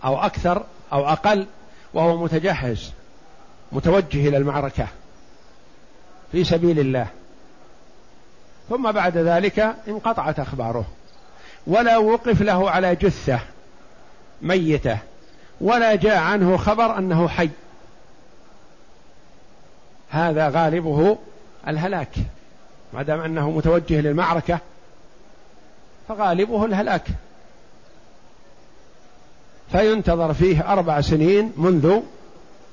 أو 0.03 0.25
أكثر 0.25 0.63
أو 0.93 1.09
أقل 1.09 1.45
وهو 1.93 2.23
متجهز 2.23 2.91
متوجه 3.71 4.27
إلى 4.27 4.37
المعركة 4.37 4.87
في 6.31 6.43
سبيل 6.43 6.79
الله. 6.79 7.07
ثم 8.69 8.91
بعد 8.91 9.17
ذلك 9.17 9.75
انقطعت 9.87 10.39
أخباره. 10.39 10.85
ولا 11.67 11.97
وقف 11.97 12.41
له 12.41 12.69
على 12.69 12.95
جثة 12.95 13.39
ميتة 14.41 14.97
ولا 15.61 15.95
جاء 15.95 16.17
عنه 16.17 16.57
خبر 16.57 16.97
أنه 16.97 17.27
حي. 17.27 17.49
هذا 20.09 20.49
غالبه 20.49 21.17
الهلاك 21.67 22.15
ما 22.93 23.03
دام 23.03 23.19
أنه 23.19 23.51
متوجه 23.51 24.01
للمعركة 24.01 24.59
فغالبه 26.07 26.65
الهلاك. 26.65 27.07
فينتظر 29.71 30.33
فيه 30.33 30.73
أربع 30.73 31.01
سنين 31.01 31.53
منذ 31.57 31.99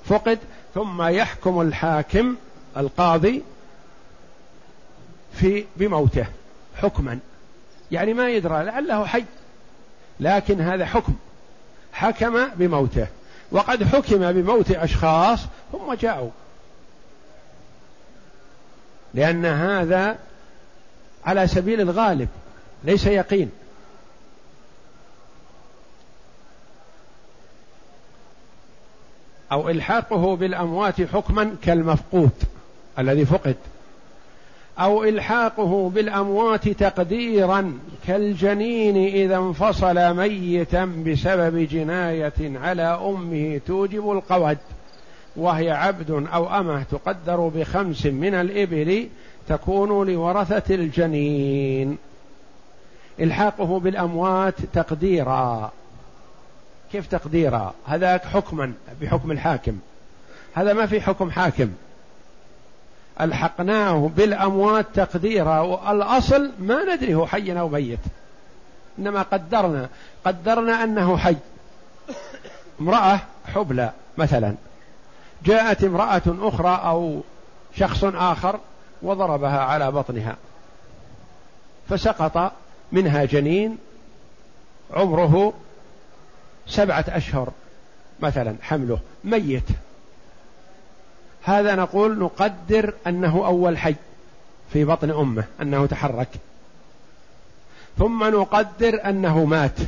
فقد 0.05 0.39
ثم 0.75 1.03
يحكم 1.03 1.61
الحاكم 1.61 2.37
القاضي 2.77 3.43
في 5.33 5.65
بموته 5.77 6.27
حكما. 6.77 7.19
يعني 7.93 8.15
ما 8.15 8.31
يدرى 8.31 8.65
لعله 8.65 9.07
حي. 9.07 9.25
لكن 10.21 10.61
هذا 10.61 10.87
حكم. 10.87 11.15
حكم 11.93 12.49
بموته. 12.57 13.07
وقد 13.53 13.85
حكم 13.85 14.33
بموت 14.33 14.71
أشخاص 14.71 15.41
ثم 15.73 15.95
جاءوا. 15.95 16.31
لأن 19.15 19.47
هذا 19.47 20.19
على 21.25 21.47
سبيل 21.47 21.81
الغالب 21.81 22.29
ليس 22.85 23.07
يقين. 23.07 23.51
أو 29.53 29.69
إلحاقه 29.69 30.37
بالأموات 30.37 31.03
حكما 31.03 31.57
كالمفقود 31.63 32.31
الذي 32.99 33.25
فقد. 33.27 33.57
أو 34.81 35.05
إلحاقه 35.05 35.91
بالأموات 35.95 36.69
تقديرا 36.69 37.79
كالجنين 38.07 38.97
إذا 38.97 39.37
انفصل 39.37 40.17
ميتا 40.17 40.85
بسبب 40.85 41.59
جناية 41.59 42.59
على 42.59 42.83
أمه 42.83 43.61
توجب 43.67 44.11
القود 44.13 44.59
وهي 45.37 45.71
عبد 45.71 46.11
أو 46.11 46.61
أمة 46.61 46.83
تقدر 46.83 47.49
بخمس 47.49 48.07
من 48.07 48.35
الإبل 48.35 49.09
تكون 49.49 50.11
لورثة 50.11 50.75
الجنين. 50.75 51.99
إلحاقه 53.21 53.81
بالأموات 53.81 54.55
تقديرا. 54.73 55.73
كيف 56.93 57.07
تقديرا؟ 57.07 57.75
هذاك 57.87 58.25
حكما 58.25 58.73
بحكم 59.01 59.33
الحاكم. 59.33 59.79
هذا 60.55 60.73
ما 60.73 60.87
في 60.87 61.01
حكم 61.01 61.31
حاكم. 61.31 61.71
ألحقناه 63.21 64.11
بالأموات 64.17 64.87
تقديرا 64.95 65.61
والأصل 65.61 66.53
ما 66.59 66.95
ندري 66.95 67.15
هو 67.15 67.27
حي 67.27 67.59
أو 67.59 67.69
ميت. 67.69 67.99
إنما 68.99 69.23
قدرنا 69.23 69.89
قدرنا 70.25 70.85
أنه 70.85 71.17
حي. 71.17 71.37
امرأة 72.81 73.21
حبلى 73.55 73.91
مثلا. 74.19 74.55
جاءت 75.45 75.85
امرأة 75.85 76.23
أخرى 76.27 76.81
أو 76.85 77.21
شخص 77.77 78.05
آخر 78.05 78.61
وضربها 79.03 79.61
على 79.61 79.93
بطنها. 79.93 80.37
فسقط 81.89 82.53
منها 82.93 83.25
جنين 83.25 83.79
عمره 84.93 85.53
سبعة 86.67 87.05
أشهر 87.09 87.49
مثلا 88.21 88.57
حمله 88.63 88.99
ميت. 89.25 89.69
هذا 91.43 91.75
نقول 91.75 92.19
نقدر 92.19 92.95
أنه 93.07 93.47
أول 93.47 93.79
حي 93.79 93.95
في 94.73 94.85
بطن 94.85 95.11
أمه 95.11 95.45
أنه 95.63 95.87
تحرك. 95.87 96.29
ثم 97.99 98.25
نقدر 98.25 99.05
أنه 99.05 99.45
مات. 99.45 99.79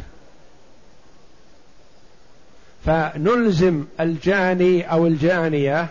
فنلزم 2.87 3.85
الجاني 4.01 4.93
أو 4.93 5.07
الجانية 5.07 5.88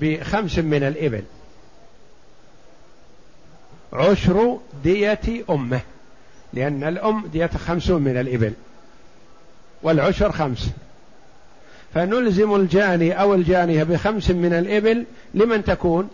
بخمس 0.00 0.58
من 0.58 0.82
الإبل. 0.82 1.22
عشر 3.92 4.58
دية 4.84 5.44
أمه 5.50 5.80
لأن 6.52 6.84
الأم 6.84 7.26
دية 7.26 7.46
خمسون 7.46 8.02
من 8.02 8.16
الإبل 8.16 8.52
والعشر 9.82 10.32
خمس. 10.32 10.70
فنلزم 11.94 12.54
الجاني 12.54 13.20
أو 13.20 13.34
الجانية 13.34 13.82
بخمس 13.82 14.30
من 14.30 14.52
الإبل 14.52 15.04
لمن 15.34 15.64
تكون. 15.64 16.08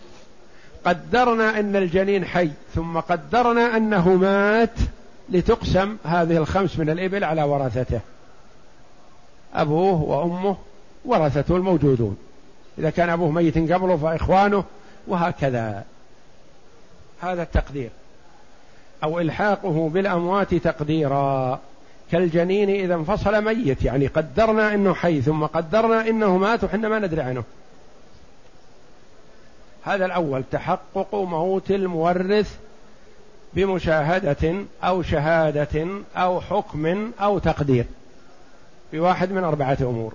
قدرنا 0.85 1.59
أن 1.59 1.75
الجنين 1.75 2.25
حي 2.25 2.49
ثم 2.75 2.99
قدرنا 2.99 3.77
أنه 3.77 4.09
مات 4.09 4.79
لتقسم 5.29 5.97
هذه 6.05 6.37
الخمس 6.37 6.79
من 6.79 6.89
الإبل 6.89 7.23
على 7.23 7.43
ورثته. 7.43 7.99
أبوه 9.53 10.01
وأمه 10.01 10.57
ورثته 11.05 11.55
الموجودون. 11.55 12.17
إذا 12.77 12.89
كان 12.89 13.09
أبوه 13.09 13.31
ميت 13.31 13.57
قبله 13.57 13.97
فإخوانه 13.97 14.63
وهكذا. 15.07 15.83
هذا 17.21 17.43
التقدير. 17.43 17.89
أو 19.03 19.19
إلحاقه 19.19 19.89
بالأموات 19.89 20.55
تقديرا. 20.55 21.59
كالجنين 22.11 22.69
إذا 22.69 22.95
انفصل 22.95 23.43
ميت 23.43 23.83
يعني 23.83 24.07
قدرنا 24.07 24.73
أنه 24.73 24.93
حي 24.93 25.21
ثم 25.21 25.45
قدرنا 25.45 26.09
أنه 26.09 26.37
مات 26.37 26.63
وحنا 26.63 26.89
ما 26.89 26.99
ندري 26.99 27.21
عنه. 27.21 27.43
هذا 29.83 30.05
الأول 30.05 30.43
تحقق 30.51 31.15
موت 31.15 31.71
المورث 31.71 32.57
بمشاهدة 33.53 34.55
أو 34.83 35.01
شهادة 35.01 35.87
أو 36.15 36.41
حكم 36.41 37.11
أو 37.21 37.39
تقدير 37.39 37.85
بواحد 38.93 39.31
من 39.31 39.43
أربعة 39.43 39.77
أمور. 39.81 40.13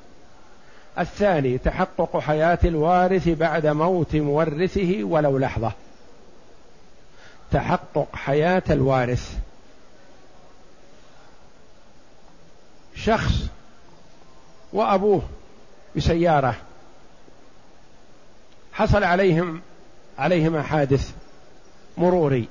الثاني 0.98 1.58
تحقق 1.58 2.18
حياة 2.18 2.58
الوارث 2.64 3.28
بعد 3.28 3.66
موت 3.66 4.16
مورثه 4.16 4.98
ولو 5.02 5.38
لحظة. 5.38 5.72
تحقق 7.52 8.08
حياة 8.12 8.62
الوارث. 8.70 9.38
شخص 13.04 13.32
وأبوه 14.72 15.22
بسيارة. 15.96 16.54
حصل 18.72 19.04
عليهم 19.04 19.60
عليهما 20.18 20.62
حادث 20.62 21.12
مروري. 21.98 22.48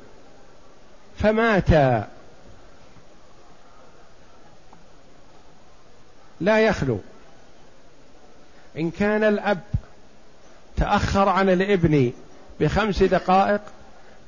فماتا 1.18 2.08
لا 6.42 6.60
يخلو. 6.60 7.00
إن 8.78 8.92
كان 8.92 9.24
الأب 9.24 9.62
تأخر 10.78 11.30
عن 11.30 11.50
الابن 11.50 12.12
بخمس 12.60 13.04
دقائق 13.04 13.62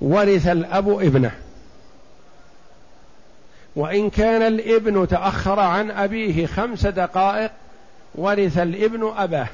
ورث 0.02 0.48
الأب 0.48 0.90
ابنه. 0.90 1.32
وإن 3.76 4.10
كان 4.10 4.42
الإبن 4.42 5.08
تأخر 5.08 5.60
عن 5.60 5.92
أبيه 5.92 6.46
خمس 6.46 6.86
دقائق 6.88 7.52
ورث 8.16 8.58
الإبن 8.58 9.12
أباه. 9.18 9.48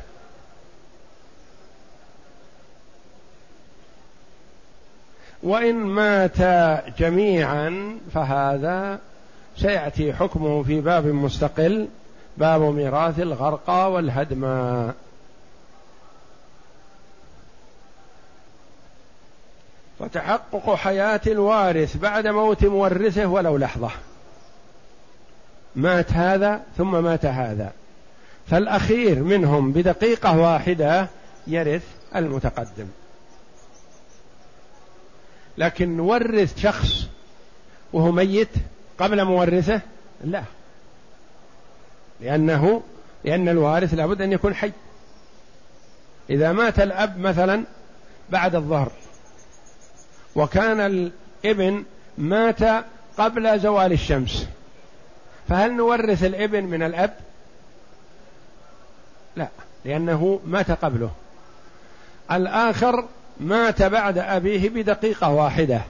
وإن 5.44 5.76
ماتا 5.76 6.84
جميعا 7.00 7.98
فهذا 8.14 9.00
سيأتي 9.58 10.14
حكمه 10.14 10.64
في 10.64 10.82
باب 10.82 11.06
مستقل 11.06 11.88
باب 12.38 12.62
ميراث 12.62 13.20
الغرقى 13.20 13.92
والهدمى 13.92 14.92
فتحقق 20.00 20.76
حياة 20.76 21.22
الوارث 21.28 21.98
بعد 21.98 22.28
موت 22.28 22.66
مورثه 22.66 23.26
ولو 23.26 23.58
لحظة. 23.58 23.92
مات 25.76 26.12
هذا 26.12 26.64
ثم 26.78 27.04
مات 27.04 27.26
هذا. 27.26 27.72
فالأخير 28.48 29.24
منهم 29.24 29.72
بدقيقة 29.72 30.38
واحدة 30.38 31.08
يرث 31.48 31.84
المتقدم. 32.16 32.88
لكن 35.58 35.98
نورث 35.98 36.60
شخص 36.60 37.08
وهو 37.94 38.12
ميت 38.12 38.50
قبل 39.00 39.26
مورثه؟ 39.26 39.82
لا. 40.24 40.44
لأنه 42.22 42.82
لأن 43.24 43.50
الوارث 43.50 43.94
لابد 43.94 44.22
أن 44.22 44.32
يكون 44.32 44.56
حي. 44.56 44.72
إذا 46.30 46.52
مات 46.52 46.80
الأب 46.80 47.20
مثلا 47.20 47.64
بعد 48.30 48.56
الظهر 48.56 48.92
وكان 50.36 50.80
الابن 50.80 51.84
مات 52.18 52.86
قبل 53.18 53.60
زوال 53.60 53.92
الشمس. 53.92 54.48
فهل 55.50 55.72
نورث 55.74 56.24
الابن 56.24 56.64
من 56.64 56.84
الأب؟ 56.84 57.18
لا 59.36 59.48
لأنه 59.86 60.40
مات 60.46 60.72
قبله. 60.72 61.12
الآخر 62.32 63.06
مات 63.40 63.84
بعد 63.84 64.18
أبيه 64.18 64.70
بدقيقة 64.70 65.30
واحدة 65.30 65.82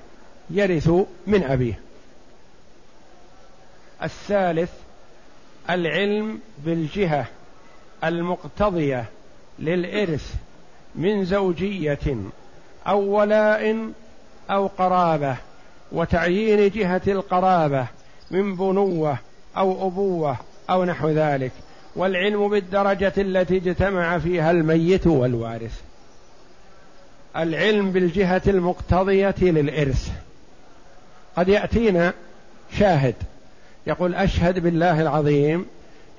يرث 0.49 0.89
من 1.27 1.43
أبيه. 1.43 1.79
الثالث 4.03 4.71
العلم 5.69 6.39
بالجهة 6.65 7.25
المقتضية 8.03 9.05
للإرث 9.59 10.33
من 10.95 11.25
زوجية 11.25 12.17
أو 12.87 12.99
ولاء 13.01 13.91
أو 14.49 14.67
قرابة 14.67 15.35
وتعيين 15.91 16.69
جهة 16.69 17.01
القرابة 17.07 17.87
من 18.31 18.55
بنوة 18.55 19.17
أو 19.57 19.87
أبوة 19.87 20.37
أو 20.69 20.85
نحو 20.85 21.09
ذلك 21.09 21.51
والعلم 21.95 22.49
بالدرجة 22.49 23.13
التي 23.17 23.57
اجتمع 23.57 24.17
فيها 24.17 24.51
الميت 24.51 25.07
والوارث. 25.07 25.81
العلم 27.37 27.91
بالجهة 27.91 28.41
المقتضية 28.47 29.35
للإرث. 29.41 30.11
قد 31.37 31.47
يأتينا 31.47 32.13
شاهد 32.77 33.15
يقول 33.87 34.15
أشهد 34.15 34.59
بالله 34.59 35.01
العظيم 35.01 35.65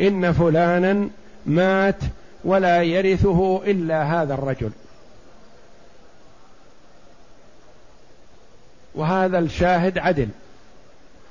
إن 0.01 0.33
فلانا 0.33 1.09
مات 1.47 1.99
ولا 2.45 2.83
يرثه 2.83 3.61
إلا 3.65 4.03
هذا 4.03 4.35
الرجل. 4.35 4.71
وهذا 8.97 9.39
الشاهد 9.39 9.99
عدل. 9.99 10.29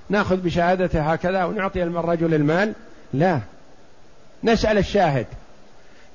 ناخذ 0.09 0.35
بشهادته 0.35 1.13
هكذا 1.13 1.43
ونعطي 1.43 1.83
الرجل 1.83 2.33
المال؟ 2.33 2.73
لا. 3.13 3.39
نسأل 4.43 4.77
الشاهد. 4.77 5.25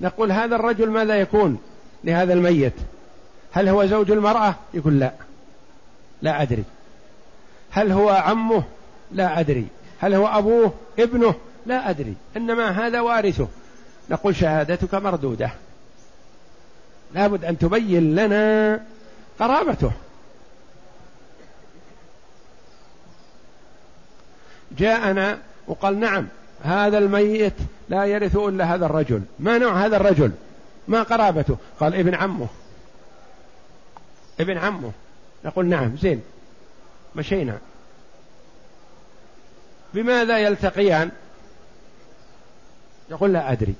نقول 0.01 0.33
هذا 0.33 0.57
الرجل 0.57 0.91
ماذا 0.91 1.17
يكون 1.17 1.59
لهذا 2.05 2.33
الميت؟ 2.33 2.73
هل 3.53 3.69
هو 3.69 3.87
زوج 3.87 4.11
المرأة؟ 4.11 4.55
يقول 4.75 5.01
لا. 5.01 5.13
لا 6.23 6.43
أدري. 6.43 6.65
هل 7.71 7.93
هو 7.93 8.11
عمه؟ 8.11 8.63
لا 9.13 9.41
أدري. 9.41 9.67
هل 10.01 10.15
هو 10.15 10.27
أبوه؟ 10.27 10.73
ابنه؟ 10.99 11.35
لا 11.67 11.91
أدري. 11.91 12.15
إنما 12.37 12.87
هذا 12.87 13.01
وارثه. 13.01 13.49
نقول 14.11 14.37
شهادتك 14.37 14.95
مردودة. 14.95 15.51
لابد 17.15 17.45
أن 17.45 17.59
تبين 17.59 18.15
لنا 18.15 18.81
قرابته. 19.39 19.93
جاءنا 24.79 25.39
وقال 25.67 26.01
نعم 26.01 26.27
هذا 26.63 26.99
الميت 26.99 27.55
لا 27.89 28.05
يرث 28.05 28.37
إلا 28.37 28.75
هذا 28.75 28.87
الرجل. 28.87 29.23
ما 29.39 29.59
نوع 29.59 29.87
هذا 29.87 29.97
الرجل؟ 29.97 30.33
ما 30.89 31.03
قرابته؟ 31.03 31.57
قال 31.81 31.95
ابن 31.95 32.15
عمه. 32.15 32.47
ابن 34.41 34.59
عمه. 34.59 34.93
نقول 35.45 35.67
نعم 35.67 35.97
زين. 35.97 36.23
مشينا. 37.17 37.59
بماذا 39.95 40.39
يلتقيان؟ 40.39 41.11
يقول 43.11 43.33
لا 43.33 43.53
أدري. 43.53 43.75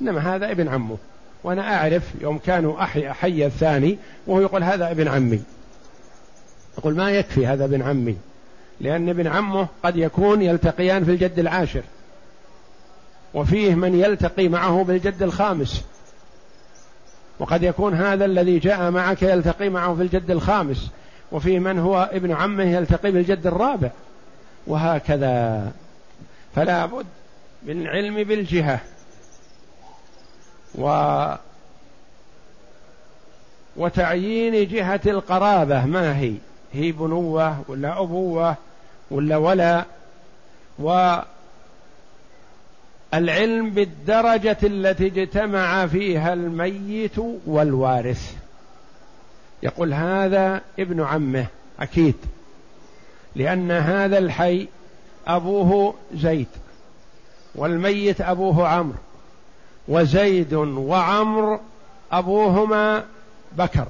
إنما 0.00 0.36
هذا 0.36 0.50
ابن 0.50 0.68
عمه. 0.68 0.96
وأنا 1.44 1.76
أعرف 1.76 2.02
يوم 2.20 2.38
كانوا 2.38 2.82
أحي 2.82 3.10
أحي 3.10 3.46
الثاني 3.46 3.98
وهو 4.26 4.40
يقول 4.40 4.62
هذا 4.62 4.90
ابن 4.90 5.08
عمي. 5.08 5.42
يقول 6.78 6.96
ما 6.96 7.10
يكفي 7.10 7.46
هذا 7.46 7.64
ابن 7.64 7.82
عمي؟ 7.82 8.16
لأن 8.80 9.08
ابن 9.08 9.26
عمه 9.26 9.68
قد 9.82 9.96
يكون 9.96 10.42
يلتقيان 10.42 11.04
في 11.04 11.10
الجد 11.10 11.38
العاشر. 11.38 11.82
وفيه 13.34 13.74
من 13.74 13.94
يلتقي 13.94 14.48
معه 14.48 14.84
بالجد 14.84 15.22
الخامس. 15.22 15.84
وقد 17.38 17.62
يكون 17.62 17.94
هذا 17.94 18.24
الذي 18.24 18.58
جاء 18.58 18.90
معك 18.90 19.22
يلتقي 19.22 19.68
معه 19.68 19.94
في 19.94 20.02
الجد 20.02 20.30
الخامس. 20.30 20.90
وفيه 21.32 21.58
من 21.58 21.78
هو 21.78 22.10
ابن 22.12 22.32
عمه 22.32 22.64
يلتقي 22.64 23.10
بالجد 23.10 23.46
الرابع. 23.46 23.90
وهكذا. 24.66 25.72
فلا 26.54 26.86
بد 26.86 27.06
من 27.62 27.82
العلم 27.82 28.24
بالجهة. 28.24 28.80
و 30.74 31.24
وتعيين 33.76 34.68
جهة 34.68 35.00
القرابة. 35.06 35.86
ما 35.86 36.18
هي؟ 36.18 36.34
هي 36.72 36.92
بنوة 36.92 37.62
ولا 37.68 38.02
أبوة؟ 38.02 38.56
ولا 39.10 39.36
ولا؟ 39.36 39.84
والعلم 43.12 43.70
بالدرجة 43.70 44.58
التي 44.62 45.06
اجتمع 45.06 45.86
فيها 45.86 46.32
الميت 46.32 47.18
والوارث. 47.46 48.36
يقول 49.62 49.94
هذا 49.94 50.60
ابن 50.78 51.02
عمه 51.02 51.46
أكيد 51.80 52.14
لأن 53.36 53.70
هذا 53.70 54.18
الحي 54.18 54.68
أبوه 55.26 55.94
زيد 56.14 56.46
والميت 57.54 58.20
أبوه 58.20 58.68
عمرو 58.68 58.98
وزيد 59.88 60.54
وعمر 60.54 61.60
أبوهما 62.12 63.04
بكر 63.52 63.86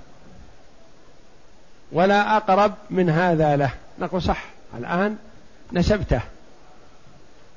ولا 1.92 2.37
أقرب 2.37 2.74
من 2.90 3.11
هذا 3.11 3.57
له. 3.57 3.70
نقول 3.98 4.22
صح. 4.22 4.44
الآن 4.74 5.16
نسبته. 5.72 6.20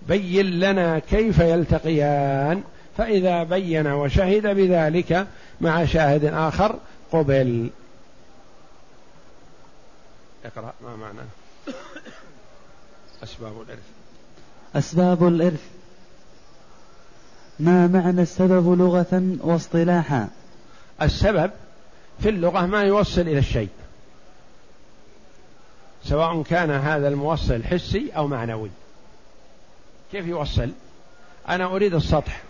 بين 0.08 0.46
لنا 0.46 1.00
كيف 1.00 1.40
يلتقيان. 1.40 2.64
فإذا 2.98 3.44
بين 3.44 3.88
وشهد 3.88 4.48
بذلك 4.48 5.28
مع 5.62 5.86
شاهد 5.86 6.26
آخر 6.26 6.80
قبل. 7.12 7.70
اقرأ 10.46 10.74
ما 10.84 10.96
معنى. 10.96 11.20
أسباب 13.24 13.62
الإرث. 13.62 13.84
أسباب 14.76 15.28
الإرث. 15.28 15.64
ما 17.60 17.88
معنى 17.88 18.22
السبب 18.22 18.80
لغة 18.80 19.38
واصطلاحا؟ 19.40 20.28
السبب 21.02 21.52
في 22.20 22.30
اللغة 22.30 22.66
ما 22.66 22.84
يوصل 22.84 23.22
إلى 23.22 23.40
الشيء. 23.40 23.70
سواء 26.06 26.44
كان 26.44 26.72
هذا 26.72 27.08
الموصل 27.08 27.64
حسي 27.64 28.12
أو 28.16 28.28
معنوي. 28.28 28.70
كيف 30.12 30.28
يوصل؟ 30.28 30.72
أنا 31.50 31.66
أريد 31.66 31.94
السطح. 31.94 32.42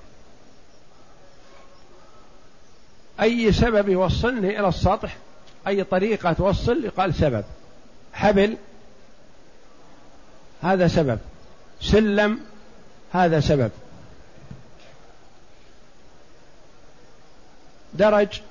أي 3.21 3.51
سبب 3.51 3.89
يوصلني 3.89 4.59
إلى 4.59 4.67
السطح؟ 4.67 5.17
أي 5.67 5.83
طريقة 5.83 6.33
توصل؟ 6.33 6.85
يقال 6.85 7.13
سبب. 7.13 7.43
حبل 8.13 8.57
هذا 10.61 10.87
سبب. 10.87 11.19
سلم 11.81 12.39
هذا 13.11 13.39
سبب. 13.39 13.71
درج 17.93 18.41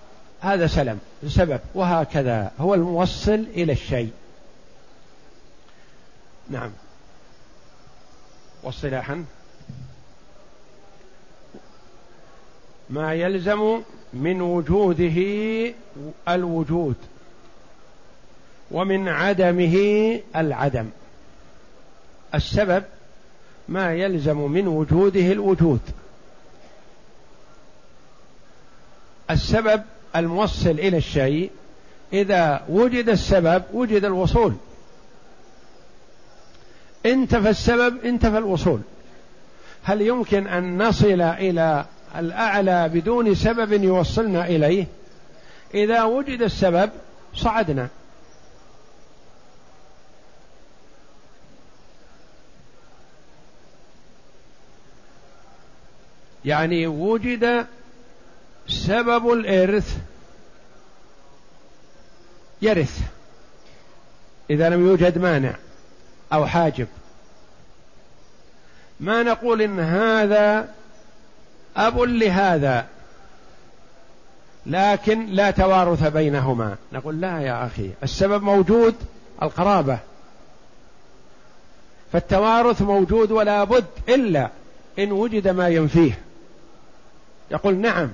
هذا 0.40 0.66
سلم 0.66 0.98
سبب. 1.28 1.60
وهكذا. 1.74 2.52
هو 2.58 2.74
الموصل 2.74 3.46
إلى 3.54 3.72
الشيء. 3.72 4.10
نعم. 6.50 6.70
واصطلاحا 8.62 9.24
ما 12.90 13.14
يلزم 13.14 13.82
من 14.12 14.40
وجوده 14.40 15.20
الوجود 16.28 16.94
ومن 18.70 19.08
عدمه 19.08 19.76
العدم. 20.36 20.90
السبب 22.34 22.84
ما 23.68 23.94
يلزم 23.94 24.38
من 24.50 24.68
وجوده 24.68 25.32
الوجود. 25.32 25.80
السبب 29.30 29.82
الموصل 30.16 30.70
إلى 30.70 30.96
الشيء 30.96 31.50
إذا 32.12 32.64
وجد 32.68 33.08
السبب 33.08 33.62
وجد 33.72 34.04
الوصول. 34.04 34.54
انتفى 37.06 37.50
السبب 37.50 38.04
انتفى 38.04 38.38
الوصول. 38.38 38.80
هل 39.82 40.00
يمكن 40.00 40.46
أن 40.46 40.82
نصل 40.82 41.20
إلى 41.20 41.84
الأعلى 42.16 42.88
بدون 42.88 43.34
سبب 43.34 43.82
يوصلنا 43.82 44.46
إليه؟ 44.46 44.86
إذا 45.74 46.02
وجد 46.02 46.42
السبب 46.42 46.90
صعدنا. 47.34 47.88
يعني 56.44 56.86
وجد 56.86 57.66
سبب 58.68 59.32
الإرث 59.32 59.96
يرث. 62.62 63.00
إذا 64.50 64.68
لم 64.68 64.86
يوجد 64.86 65.18
مانع. 65.18 65.54
أو 66.32 66.46
حاجب. 66.46 66.88
ما 69.00 69.22
نقول 69.22 69.62
إن 69.62 69.80
هذا 69.80 70.68
أب 71.76 72.00
لهذا 72.00 72.86
لكن 74.66 75.26
لا 75.26 75.50
توارث 75.50 76.04
بينهما. 76.04 76.76
نقول 76.92 77.20
لا 77.20 77.38
يا 77.38 77.66
أخي 77.66 77.90
السبب 78.02 78.42
موجود 78.42 78.94
القرابة. 79.42 79.98
فالتوارث 82.12 82.82
موجود 82.82 83.30
ولا 83.30 83.64
بد 83.64 83.86
إلا 84.08 84.50
إن 84.98 85.12
وجد 85.12 85.48
ما 85.48 85.68
ينفيه. 85.68 86.18
يقول 87.50 87.74
نعم 87.74 88.10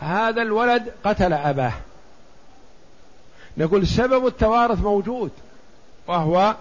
هذا 0.00 0.42
الولد 0.42 0.92
قتل 1.04 1.32
أباه. 1.32 1.72
نقول 3.56 3.86
سبب 3.86 4.26
التوارث 4.26 4.80
موجود. 4.80 5.30
وهو 6.06 6.56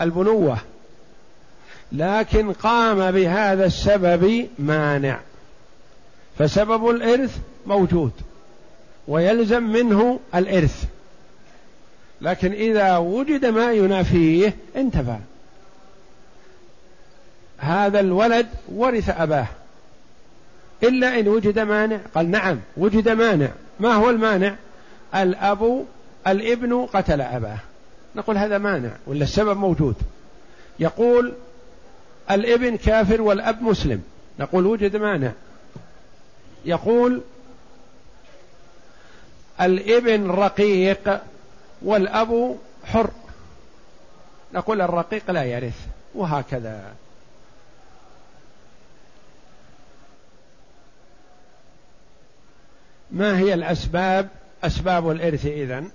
البنوة. 0.00 0.58
لكن 1.92 2.52
قام 2.52 3.10
بهذا 3.10 3.66
السبب 3.66 4.48
مانع. 4.58 5.20
فسبب 6.38 6.90
الإرث 6.90 7.38
موجود 7.66 8.12
ويلزم 9.08 9.62
منه 9.62 10.20
الإرث. 10.34 10.84
لكن 12.20 12.52
إذا 12.52 12.96
وجد 12.96 13.46
ما 13.46 13.72
ينافيه 13.72 14.56
انتفى. 14.76 15.18
هذا 17.58 18.00
الولد 18.00 18.46
ورث 18.68 19.10
أباه. 19.10 19.46
إلا 20.82 21.20
إن 21.20 21.28
وجد 21.28 21.58
مانع 21.58 22.00
قال 22.14 22.30
نعم 22.30 22.60
وجد 22.76 23.08
مانع. 23.08 23.48
ما 23.80 23.94
هو 23.94 24.10
المانع؟ 24.10 24.54
الأب 25.14 25.84
الابن 26.26 26.86
قتل 26.86 27.20
أباه. 27.20 27.58
نقول 28.16 28.38
هذا 28.38 28.58
مانع. 28.58 28.90
ولا 29.06 29.24
السبب 29.24 29.56
موجود. 29.56 29.96
يقول 30.78 31.34
الابن 32.30 32.76
كافر 32.76 33.22
والأب 33.22 33.62
مسلم. 33.62 34.02
نقول 34.38 34.66
وجد 34.66 34.96
مانع. 34.96 35.32
يقول 36.64 37.20
الابن 39.60 40.30
رقيق 40.30 41.20
والأب 41.82 42.58
حر. 42.84 43.10
نقول 44.54 44.80
الرقيق 44.80 45.30
لا 45.30 45.44
يرث. 45.44 45.86
وهكذا. 46.14 46.94
ما 53.10 53.38
هي 53.38 53.54
الأسباب؟ 53.54 54.28
أسباب 54.64 55.10
الإرث 55.10 55.46
إذن. 55.46 55.90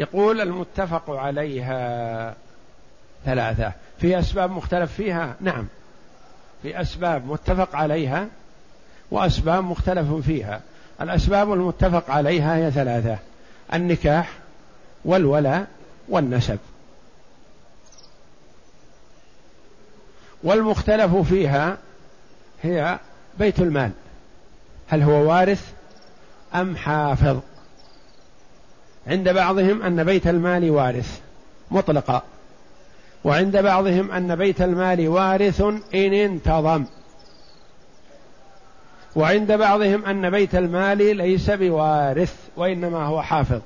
يقول 0.00 0.40
المتفق 0.40 1.10
عليها 1.10 2.34
ثلاثة. 3.24 3.72
في 3.98 4.18
أسباب 4.18 4.50
مختلف 4.50 4.92
فيها؟ 4.92 5.34
نعم. 5.40 5.66
في 6.62 6.80
أسباب 6.80 7.26
متفق 7.26 7.76
عليها 7.76 8.28
وأسباب 9.10 9.64
مختلف 9.64 10.12
فيها. 10.12 10.60
الأسباب 11.00 11.52
المتفق 11.52 12.10
عليها 12.10 12.56
هي 12.56 12.70
ثلاثة. 12.70 13.18
النكاح 13.74 14.30
والولاء 15.04 15.66
والنسب. 16.08 16.58
والمختلف 20.42 21.16
فيها 21.16 21.78
هي 22.62 22.98
بيت 23.38 23.58
المال. 23.60 23.90
هل 24.88 25.02
هو 25.02 25.30
وارث 25.30 25.72
أم 26.54 26.76
حافظ؟ 26.76 27.40
عند 29.10 29.28
بعضهم 29.28 29.82
أن 29.82 30.04
بيت 30.04 30.26
المال 30.26 30.70
وارث 30.70 31.20
مطلقا. 31.70 32.22
وعند 33.24 33.56
بعضهم 33.56 34.10
أن 34.10 34.36
بيت 34.36 34.62
المال 34.62 35.08
وارث 35.08 35.60
إن 35.94 36.12
انتظم. 36.12 36.84
وعند 39.16 39.52
بعضهم 39.52 40.04
أن 40.04 40.30
بيت 40.30 40.54
المال 40.54 41.16
ليس 41.16 41.50
بوارث 41.50 42.34
وإنما 42.56 43.04
هو 43.04 43.22
حافظ. 43.22 43.60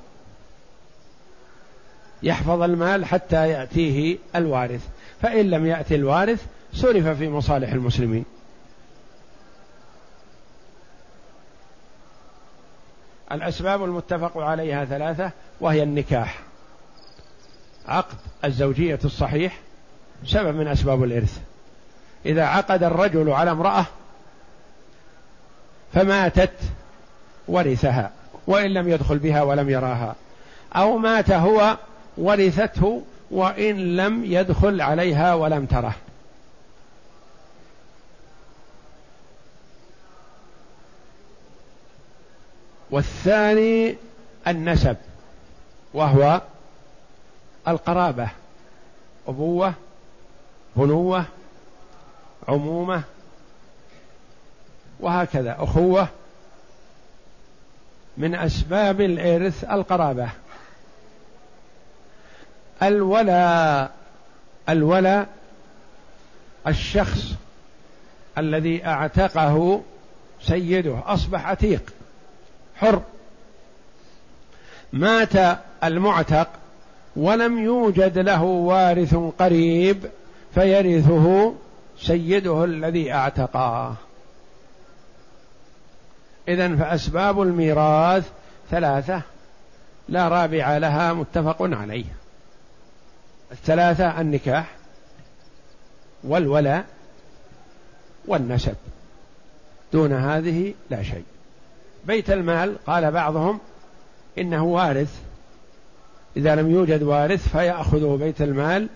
يحفظ 2.23 2.61
المال 2.61 3.05
حتى 3.05 3.49
يأتيه 3.49 4.17
الوارث. 4.35 4.81
فإن 5.21 5.49
لم 5.49 5.65
يأتي 5.65 5.95
الوارث 5.95 6.45
صرف 6.73 7.07
في 7.07 7.29
مصالح 7.29 7.73
المسلمين. 7.73 8.25
الأسباب 13.31 13.83
المتفق 13.83 14.37
عليها 14.37 14.85
ثلاثة 14.85 15.31
وهي 15.61 15.83
النكاح. 15.83 16.39
عقد 17.87 18.15
الزوجية 18.45 18.99
الصحيح 19.05 19.59
سبب 20.25 20.55
من 20.55 20.67
أسباب 20.67 21.03
الإرث. 21.03 21.39
إذا 22.25 22.45
عقد 22.45 22.83
الرجل 22.83 23.29
على 23.29 23.51
امرأة 23.51 23.85
فماتت 25.93 26.59
ورثها 27.47 28.11
وإن 28.47 28.73
لم 28.73 28.89
يدخل 28.89 29.17
بها 29.17 29.41
ولم 29.41 29.69
يراها. 29.69 30.15
أو 30.75 30.97
مات 30.97 31.31
هو 31.31 31.77
ورثته 32.17 33.03
وإن 33.31 33.95
لم 33.95 34.25
يدخل 34.25 34.81
عليها 34.81 35.33
ولم 35.33 35.65
تره. 35.65 35.95
والثاني 42.91 43.95
النسب 44.47 44.97
وهو 45.93 46.41
القرابة 47.67 48.29
أبوة 49.27 49.73
بنوة 50.75 51.25
عمومة 52.47 53.03
وهكذا 54.99 55.55
أخوة 55.59 56.07
من 58.17 58.35
أسباب 58.35 59.01
الإرث 59.01 59.63
القرابة. 59.63 60.29
الولا 62.83 63.89
الولا 64.69 65.25
الشخص 66.67 67.33
الذي 68.37 68.85
أعتقه 68.85 69.81
سيده 70.41 71.03
أصبح 71.05 71.47
عتيق 71.47 71.93
حر. 72.75 73.01
مات 74.93 75.59
المعتق 75.83 76.47
ولم 77.15 77.59
يوجد 77.59 78.17
له 78.17 78.43
وارث 78.43 79.15
قريب 79.39 80.09
فيرثه 80.53 81.55
سيده 81.99 82.63
الذي 82.63 83.13
اعتقاه. 83.13 83.95
اذا 86.47 86.75
فأسباب 86.75 87.41
الميراث 87.41 88.29
ثلاثة 88.71 89.21
لا 90.09 90.27
رابع 90.27 90.77
لها 90.77 91.13
متفق 91.13 91.57
عليه. 91.61 92.05
الثلاثة 93.51 94.21
النكاح 94.21 94.75
والولاء 96.23 96.85
والنسب. 98.27 98.75
دون 99.93 100.13
هذه 100.13 100.73
لا 100.89 101.03
شيء. 101.03 101.34
بيت 102.07 102.31
المال؟ 102.31 102.75
قال 102.87 103.11
بعضهم 103.11 103.59
إنه 104.37 104.63
وارث. 104.63 105.19
إذا 106.37 106.55
لم 106.55 106.71
يوجد 106.71 107.03
وارث 107.03 107.47
فيأخذه 107.47 108.17
بيت 108.21 108.41
المال 108.41 108.87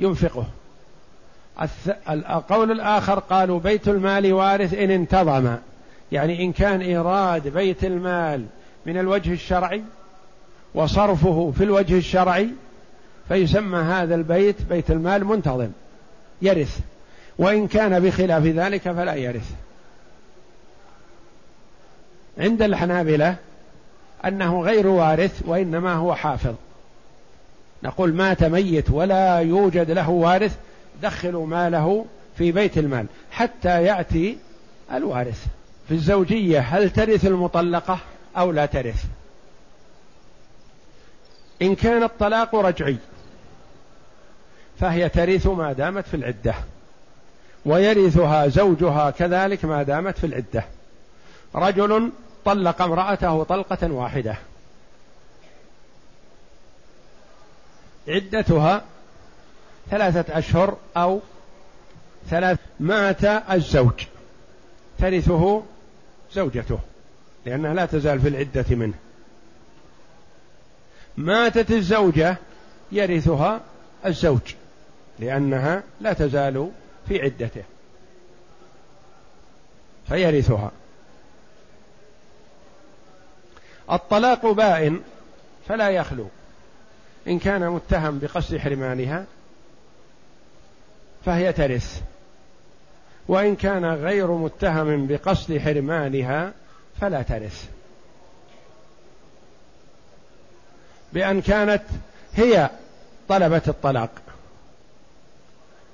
ينفقه. 0.00 0.44
القول 2.10 2.70
الآخر 2.70 3.18
قالوا 3.18 3.60
بيت 3.60 3.88
المال 3.88 4.32
وارث 4.32 4.74
إن 4.74 4.90
انتظم. 4.90 5.56
يعني 6.12 6.44
إن 6.44 6.52
كان 6.52 6.80
إيراد 6.80 7.48
بيت 7.48 7.84
المال 7.84 8.46
من 8.86 8.98
الوجه 8.98 9.32
الشرعي 9.32 9.82
وصرفه 10.74 11.52
في 11.58 11.64
الوجه 11.64 11.98
الشرعي 11.98 12.48
فيسمى 13.28 13.78
هذا 13.78 14.14
البيت 14.14 14.62
بيت 14.62 14.90
المال 14.90 15.24
منتظم 15.24 15.70
يرث. 16.42 16.80
وإن 17.38 17.66
كان 17.66 18.00
بخلاف 18.00 18.44
ذلك 18.44 18.82
فلا 18.82 19.14
يرث. 19.14 19.50
عند 22.38 22.62
الحنابلة 22.62 23.36
أنه 24.24 24.62
غير 24.62 24.86
وارث 24.86 25.42
وإنما 25.46 25.94
هو 25.94 26.14
حافظ. 26.14 26.54
نقول 27.82 28.14
مات 28.14 28.44
ميت 28.44 28.90
ولا 28.90 29.38
يوجد 29.38 29.90
له 29.90 30.10
وارث 30.10 30.56
دخلوا 31.02 31.46
ماله 31.46 32.06
في 32.38 32.52
بيت 32.52 32.78
المال 32.78 33.06
حتى 33.30 33.82
يأتي 33.82 34.38
الوارث. 34.92 35.46
في 35.88 35.94
الزوجية 35.94 36.60
هل 36.60 36.90
ترث 36.90 37.26
المطلقة 37.26 37.98
أو 38.36 38.52
لا 38.52 38.66
ترث؟ 38.66 39.04
إن 41.62 41.74
كان 41.74 42.02
الطلاق 42.02 42.54
رجعي 42.54 42.96
فهي 44.80 45.08
ترث 45.08 45.46
ما 45.46 45.72
دامت 45.72 46.06
في 46.06 46.14
العدة 46.14 46.54
ويرثها 47.66 48.48
زوجها 48.48 49.10
كذلك 49.10 49.64
ما 49.64 49.82
دامت 49.82 50.18
في 50.18 50.26
العدة. 50.26 50.64
رجل 51.54 52.10
طلق 52.46 52.82
امرأته 52.82 53.44
طلقة 53.44 53.92
واحدة. 53.92 54.36
عدتها 58.08 58.84
ثلاثة 59.90 60.38
أشهر 60.38 60.76
أو 60.96 61.20
ثلاث 62.30 62.58
مات 62.80 63.24
الزوج 63.24 64.04
ترثه 64.98 65.62
زوجته 66.32 66.78
لأنها 67.46 67.74
لا 67.74 67.86
تزال 67.86 68.20
في 68.20 68.28
العدة 68.28 68.76
منه. 68.76 68.94
ماتت 71.16 71.70
الزوجة 71.70 72.36
يرثها 72.92 73.60
الزوج 74.06 74.54
لأنها 75.18 75.82
لا 76.00 76.12
تزال 76.12 76.70
في 77.08 77.22
عدته 77.22 77.62
فيرثها. 80.08 80.70
الطلاق 83.90 84.46
بائن 84.46 85.00
فلا 85.68 85.90
يخلو. 85.90 86.28
إن 87.28 87.38
كان 87.38 87.70
متهم 87.70 88.18
بقصد 88.18 88.56
حرمانها 88.56 89.24
فهي 91.24 91.52
ترث 91.52 92.02
وإن 93.28 93.56
كان 93.56 93.84
غير 93.84 94.32
متهم 94.32 95.06
بقصد 95.06 95.58
حرمانها 95.58 96.52
فلا 97.00 97.22
ترث 97.22 97.68
بأن 101.12 101.40
كانت 101.40 101.82
هي 102.34 102.70
طلبت 103.28 103.68
الطلاق 103.68 104.10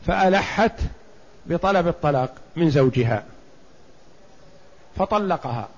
فألحت 0.07 0.81
بطلب 1.47 1.89
الطلاق 1.89 2.35
من 2.57 2.71
زوجها 2.71 3.25
فطلقها. 4.97 5.69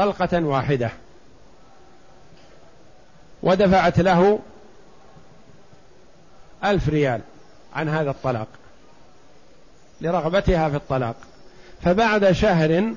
طلقة 0.00 0.44
واحدة. 0.44 0.90
ودفعت 3.42 4.00
له 4.00 4.38
ألف 6.64 6.88
ريال 6.88 7.20
عن 7.74 7.88
هذا 7.88 8.10
الطلاق 8.10 8.48
لرغبتها 10.00 10.68
في 10.68 10.76
الطلاق. 10.76 11.16
فبعد 11.82 12.32
شهر 12.32 12.94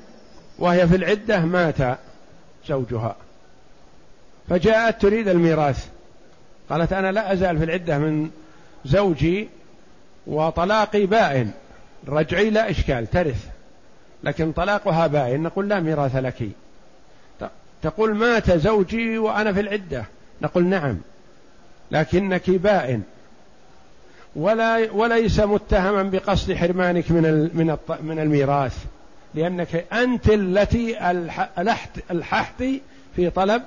وهي 0.58 0.88
في 0.88 0.96
العدة 0.96 1.40
مات 1.40 1.98
زوجها. 2.68 3.16
فجاءت 4.48 5.02
تريد 5.02 5.28
الميراث. 5.28 5.88
قالت 6.70 6.92
أنا 6.92 7.12
لا 7.12 7.32
أزال 7.32 7.58
في 7.58 7.64
العدة 7.64 7.98
من 7.98 8.30
زوجي 8.84 9.48
وطلاقي 10.26 11.06
بائن. 11.06 11.50
رجعي 12.08 12.50
لا 12.50 12.70
إشكال 12.70 13.10
ترث. 13.10 13.48
لكن 14.22 14.52
طلاقها 14.52 15.06
بائن 15.06 15.42
نقول 15.42 15.68
لا 15.68 15.80
ميراث 15.80 16.16
لك. 16.16 16.50
تقول 17.84 18.14
مات 18.14 18.50
زوجي 18.50 19.18
وأنا 19.18 19.52
في 19.52 19.60
العدة. 19.60 20.04
نقول 20.42 20.64
نعم 20.64 20.98
لكنك 21.90 22.50
بائن. 22.50 23.02
ولا 24.36 24.90
وليس 24.92 25.40
متهما 25.40 26.02
بقصد 26.02 26.52
حرمانك 26.52 27.10
من 27.10 27.50
من 27.54 27.76
من 28.02 28.18
الميراث 28.18 28.84
لأنك 29.34 29.86
أنت 29.92 30.28
التي 30.28 31.10
ألحت 31.58 31.90
ألححت 32.10 32.64
في 33.16 33.30
طلب 33.30 33.62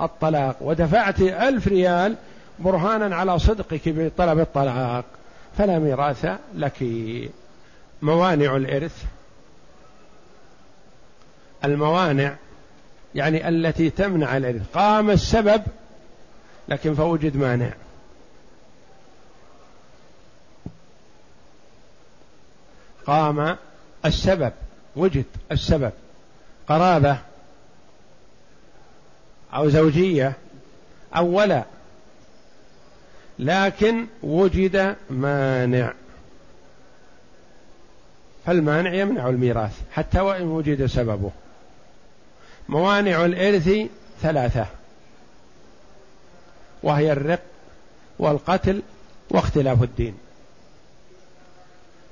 الطلاق 0.00 0.56
ودفعت 0.60 1.20
ألف 1.20 1.68
ريال 1.68 2.14
برهانا 2.58 3.16
على 3.16 3.38
صدقك 3.38 3.80
بطلب 3.86 4.40
الطلاق. 4.40 5.04
فلا 5.58 5.78
ميراث 5.78 6.26
لك. 6.54 6.84
موانع 8.02 8.56
الإرث. 8.56 9.04
الموانع 11.64 12.34
يعني 13.14 13.48
التي 13.48 13.90
تمنع 13.90 14.36
الإرث 14.36 14.62
قام 14.74 15.10
السبب 15.10 15.62
لكن 16.68 16.94
فوجد 16.94 17.36
مانع. 17.36 17.70
قام 23.06 23.56
السبب 24.04 24.52
وجد 24.96 25.24
السبب. 25.52 25.92
قرابة 26.68 27.18
أو 29.54 29.68
زوجية 29.68 30.32
أو 31.16 31.26
ولا 31.26 31.64
لكن 33.38 34.06
وجد 34.22 34.96
مانع. 35.10 35.92
فالمانع 38.46 38.94
يمنع 38.94 39.28
الميراث 39.28 39.80
حتى 39.92 40.20
وإن 40.20 40.42
وجد 40.42 40.86
سببه. 40.86 41.30
موانع 42.68 43.24
الإرث 43.24 43.70
ثلاثة. 44.22 44.66
وهي 46.82 47.12
الرق 47.12 47.42
والقتل 48.18 48.82
واختلاف 49.30 49.82
الدين. 49.82 50.14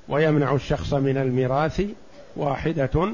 ويمنع 0.08 0.54
الشخص 0.54 0.94
من 0.94 1.16
الميراث 1.16 1.82
واحدة 2.36 3.12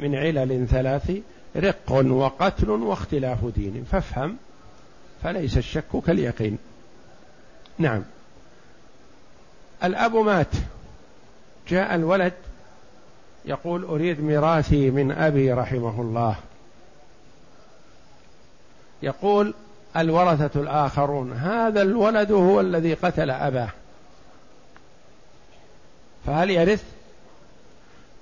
من 0.00 0.14
علل 0.14 0.66
ثلاث 0.70 1.12
رق 1.56 1.92
وقتل 1.92 2.70
واختلاف 2.70 3.38
دين. 3.44 3.86
فافهم 3.92 4.36
فليس 5.22 5.58
الشك 5.58 6.02
كاليقين. 6.06 6.58
نعم. 7.78 8.02
الأب 9.84 10.16
مات 10.16 10.54
جاء 11.68 11.94
الولد 11.94 12.32
يقول 13.44 13.84
أريد 13.84 14.20
ميراثي 14.20 14.90
من 14.90 15.12
أبي 15.12 15.52
رحمه 15.52 16.00
الله. 16.00 16.36
يقول 19.02 19.54
الورثة 19.96 20.60
الآخرون 20.60 21.32
هذا 21.32 21.82
الولد 21.82 22.32
هو 22.32 22.60
الذي 22.60 22.94
قتل 22.94 23.30
أباه. 23.30 23.68
فهل 26.26 26.50
يرث؟ 26.50 26.84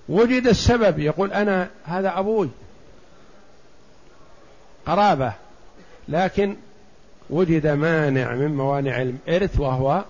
وجد 0.08 0.46
السبب 0.46 0.98
يقول 0.98 1.32
أنا 1.32 1.68
هذا 1.84 2.18
أبوي. 2.18 2.50
قرابة. 4.86 5.32
لكن 6.08 6.56
وجد 7.30 7.66
مانع 7.66 8.34
من 8.34 8.56
موانع 8.56 9.02
الإرث 9.02 9.60
وهو 9.60 10.04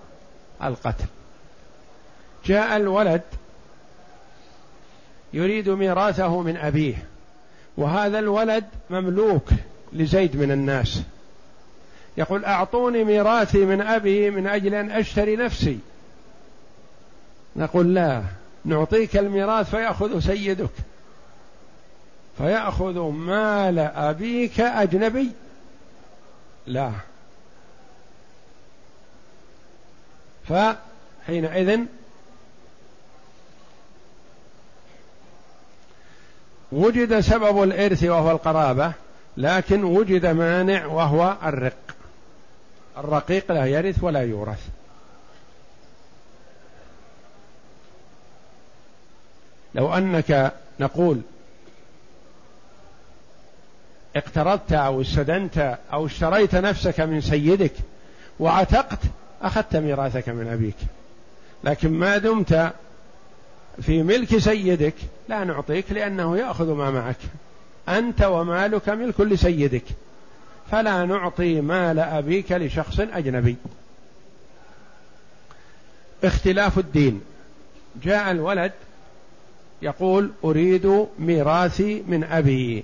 القتل. 0.63 1.05
جاء 2.45 2.77
الولد 2.77 3.21
يريد 5.33 5.69
ميراثه 5.69 6.41
من 6.41 6.57
أبيه 6.57 6.95
وهذا 7.77 8.19
الولد 8.19 8.65
مملوك. 8.89 9.49
لزيد 9.93 10.35
من 10.35 10.51
الناس. 10.51 11.01
يقول 12.17 12.45
أعطوني 12.45 13.03
ميراثي 13.03 13.65
من 13.65 13.81
أبي 13.81 14.29
من 14.29 14.47
أجل 14.47 14.73
أن 14.73 14.91
أشتري 14.91 15.35
نفسي. 15.35 15.79
نقول 17.55 17.93
لا 17.93 18.23
نعطيك 18.65 19.17
الميراث 19.17 19.69
فيأخذ 19.69 20.19
سيدك. 20.19 20.69
فيأخذ 22.37 22.99
مال 22.99 23.79
أبيك 23.79 24.59
أجنبي. 24.59 25.31
لا. 26.67 26.91
فحينئذ 30.49 31.79
وجد 36.71 37.19
سبب 37.19 37.63
الإرث 37.63 38.03
وهو 38.03 38.31
القرابة. 38.31 38.93
لكن 39.37 39.83
وجد 39.83 40.25
مانع 40.25 40.85
وهو 40.85 41.37
الرق. 41.43 41.95
الرقيق 42.97 43.51
لا 43.51 43.65
يرث 43.65 44.03
ولا 44.03 44.21
يورث. 44.21 44.67
لو 49.75 49.93
أنك 49.93 50.53
نقول 50.79 51.21
اقترضت 54.15 54.73
أو 54.73 55.01
استدنت 55.01 55.77
أو 55.93 56.05
اشتريت 56.05 56.55
نفسك 56.55 56.99
من 56.99 57.21
سيدك 57.21 57.73
وعتقت 58.39 58.99
أخذت 59.41 59.75
ميراثك 59.75 60.29
من 60.29 60.47
أبيك. 60.47 60.77
لكن 61.63 61.91
ما 61.91 62.17
دمت 62.17 62.73
في 63.81 64.03
ملك 64.03 64.37
سيدك 64.37 64.95
لا 65.29 65.43
نعطيك 65.43 65.91
لأنه 65.91 66.37
يأخذ 66.37 66.73
ما 66.73 66.91
معك. 66.91 67.17
أنت 67.89 68.21
ومالك 68.21 68.89
ملك 68.89 69.21
لسيدك 69.21 69.83
فلا 70.71 71.05
نعطي 71.05 71.61
مال 71.61 71.99
أبيك 71.99 72.51
لشخص 72.51 72.99
أجنبي. 72.99 73.55
اختلاف 76.23 76.79
الدين. 76.79 77.21
جاء 78.03 78.31
الولد 78.31 78.71
يقول 79.81 80.31
أريد 80.43 81.07
ميراثي 81.19 82.03
من 82.07 82.23
أبي. 82.23 82.83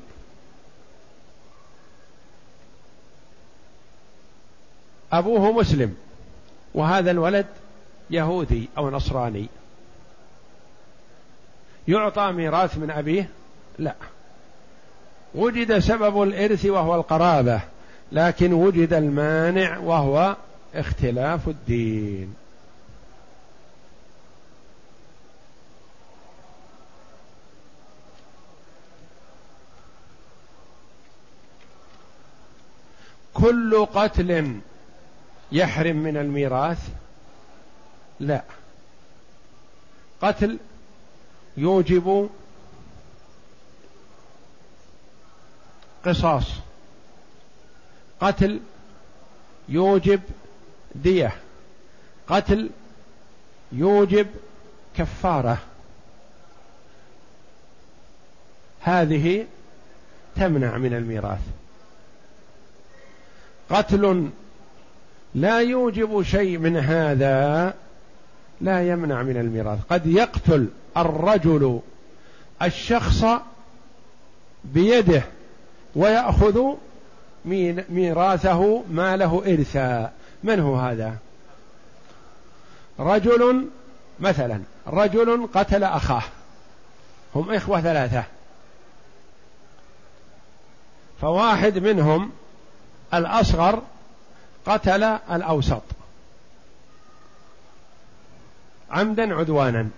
أبوه 5.12 5.52
مسلم 5.52 5.96
وهذا 6.74 7.12
الولد 7.12 7.46
يهودي 8.10 8.70
أو 8.78 8.90
نصراني. 8.90 9.48
يعطى 11.88 12.32
ميراث 12.32 12.78
من 12.78 12.92
أبيه؟ 12.92 13.30
لا. 13.80 13.96
وجد 15.36 15.80
سبب 15.80 16.24
الإرث 16.24 16.66
وهو 16.66 16.96
القرابة 16.96 17.62
لكن 18.12 18.54
وجد 18.54 18.94
المانع 18.94 19.78
وهو 19.78 20.36
اختلاف 20.76 21.48
الدين. 21.48 22.34
كل 33.34 33.86
قتل 33.86 34.60
يحرم 35.52 35.96
من 35.96 36.18
الميراث؟ 36.18 36.90
لا. 38.20 38.44
قتل 40.22 40.58
يوجب 41.58 42.30
قصاص. 46.08 46.46
قتل 48.22 48.60
يوجب 49.70 50.22
دية. 50.96 51.34
قتل 52.28 52.70
يوجب 53.72 54.28
كفارة. 54.98 55.58
هذه 58.82 59.46
تمنع 60.36 60.78
من 60.78 60.94
الميراث. 60.94 61.42
قتل 63.70 64.30
لا 65.36 65.60
يوجب 65.60 66.22
شيء 66.22 66.58
من 66.58 66.78
هذا 66.78 67.74
لا 68.62 68.88
يمنع 68.88 69.24
من 69.24 69.38
الميراث. 69.38 69.80
قد 69.90 70.08
يقتل 70.08 70.68
الرجل 70.98 71.80
الشخص 72.62 73.26
بيده. 74.64 75.24
ويأخذ 75.96 76.76
ميراثه 77.90 78.84
ما 78.90 79.18
له 79.18 79.44
إرثا. 79.46 80.12
من 80.44 80.60
هو 80.60 80.76
هذا؟ 80.76 81.18
رجل 83.00 83.70
مثلا 84.20 84.62
رجل 84.88 85.48
قتل 85.54 85.84
أخاه. 85.84 86.24
هم 87.36 87.54
إخوة 87.54 87.82
ثلاثة. 87.82 88.24
فواحد 91.22 91.78
منهم 91.78 92.32
الأصغر 93.14 93.82
قتل 94.66 95.04
الأوسط. 95.04 95.82
عمدا 98.92 99.36
عدوانا. 99.36 99.90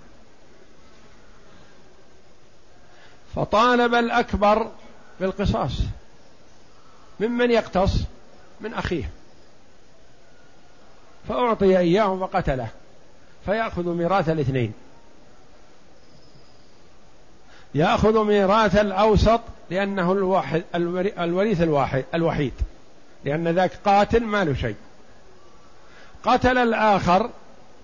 فطالب 3.36 3.94
الأكبر 3.94 4.72
بالقصاص. 5.20 5.82
ممن 7.20 7.52
يقتص؟ 7.52 7.94
من 8.62 8.74
أخيه. 8.74 9.10
فأعطي 11.30 11.78
إياه 11.78 12.18
فقتله 12.18 12.68
فيأخذ 13.46 13.90
ميراث 13.90 14.30
الاثنين. 14.30 14.74
يأخذ 17.76 18.24
ميراث 18.24 18.76
الأوسط 18.76 19.42
لأنه 19.70 20.12
الواحد 20.12 20.64
الوريث 21.20 21.62
الواحد 21.62 22.06
الوحيد. 22.14 22.54
لأن 23.26 23.48
ذاك 23.48 23.72
قاتل 23.86 24.24
ما 24.24 24.44
له 24.44 24.54
شيء. 24.54 24.76
قتل 26.24 26.58
الآخر 26.58 27.30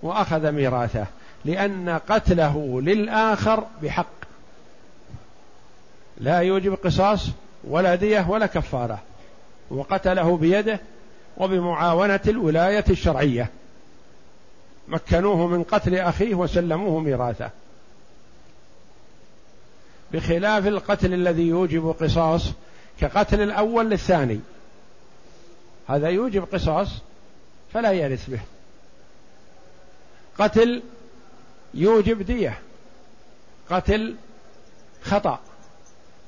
وأخذ 0.02 0.52
ميراثه 0.52 1.06
لأن 1.44 2.00
قتله 2.08 2.80
للآخر 2.80 3.64
بحق 3.82 4.15
لا 6.18 6.38
يوجب 6.38 6.74
قصاص 6.74 7.26
ولا 7.64 7.94
دية 7.94 8.30
ولا 8.30 8.46
كفارة 8.46 9.02
وقتله 9.70 10.36
بيده 10.36 10.80
وبمعاونة 11.36 12.20
الولاية 12.28 12.84
الشرعية. 12.90 13.50
مكنوه 14.88 15.46
من 15.46 15.62
قتل 15.62 15.94
أخيه 15.94 16.34
وسلموه 16.34 17.00
ميراثه. 17.00 17.50
بخلاف 20.12 20.66
القتل 20.66 21.14
الذي 21.14 21.42
يوجب 21.42 21.94
قصاص 22.00 22.42
كقتل 23.00 23.40
الأول 23.40 23.90
للثاني. 23.90 24.40
هذا 25.88 26.08
يوجب 26.08 26.44
قصاص 26.52 26.88
فلا 27.72 27.92
يرث 27.92 28.30
به. 28.30 28.40
قتل 30.38 30.82
يوجب 31.74 32.22
دية 32.22 32.58
قتل 33.70 34.16
خطأ. 35.02 35.40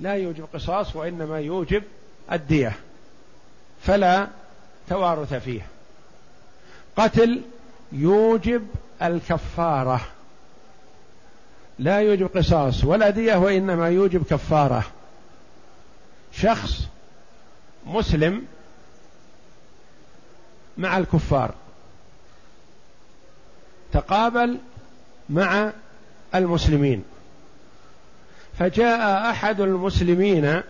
لا 0.01 0.15
يوجب 0.15 0.49
قصاص 0.55 0.97
وإنما 0.97 1.41
يوجب 1.41 1.83
الدية 2.33 2.73
فلا 3.83 4.29
توارث 4.89 5.35
فيه. 5.35 5.67
قتل 6.97 7.43
يوجب 7.93 8.67
الكفارة 9.03 10.01
لا 11.79 12.01
يوجب 12.01 12.31
قصاص 12.37 12.85
ولا 12.85 13.11
دية 13.11 13.37
وإنما 13.37 13.89
يوجب 13.89 14.25
كفارة. 14.25 14.85
شخص 16.33 16.87
مسلم 17.87 18.47
مع 20.79 20.99
الكفار 20.99 21.55
تقابل 23.93 24.59
مع 25.31 25.73
المسلمين. 26.35 27.05
فجاء 28.59 29.31
أحد 29.31 29.61
المسلمين 29.61 30.63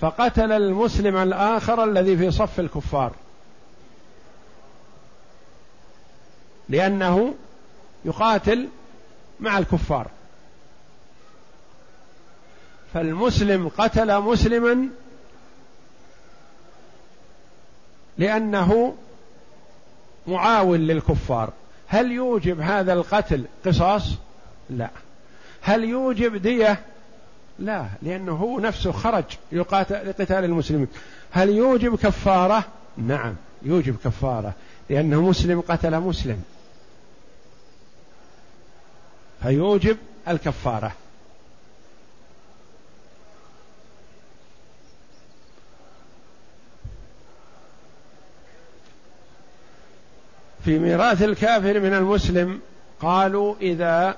فقتل 0.00 0.52
المسلم 0.52 1.16
الآخر 1.16 1.84
الذي 1.84 2.16
في 2.16 2.30
صف 2.30 2.60
الكفار. 2.60 3.12
لأنه 6.68 7.34
يقاتل 8.04 8.68
مع 9.40 9.58
الكفار. 9.58 10.10
فالمسلم 12.94 13.68
قتل 13.68 14.20
مسلما 14.20 14.88
لأنه 18.18 18.94
معاون 20.26 20.80
للكفار. 20.80 21.52
هل 21.86 22.12
يوجب 22.12 22.60
هذا 22.60 22.92
القتل 22.92 23.44
قصاص؟ 23.66 24.02
لا. 24.70 24.90
هل 25.62 25.84
يوجب 25.84 26.36
دية؟ 26.36 26.80
لا 27.58 27.86
لأنه 28.02 28.32
هو 28.32 28.60
نفسه 28.60 28.92
خرج 28.92 29.24
يقاتل 29.52 30.08
لقتال 30.08 30.44
المسلمين. 30.44 30.88
هل 31.30 31.48
يوجب 31.48 31.96
كفارة؟ 31.96 32.64
نعم 32.96 33.34
يوجب 33.62 33.96
كفارة 34.04 34.52
لأنه 34.90 35.20
مسلم 35.20 35.60
قتل 35.60 36.00
مسلم. 36.00 36.42
فيوجب 39.42 39.96
الكفارة. 40.28 40.92
في 50.64 50.78
ميراث 50.78 51.22
الكافر 51.22 51.80
من 51.80 51.94
المسلم 51.94 52.60
قالوا 53.00 53.54
إذا 53.60 54.16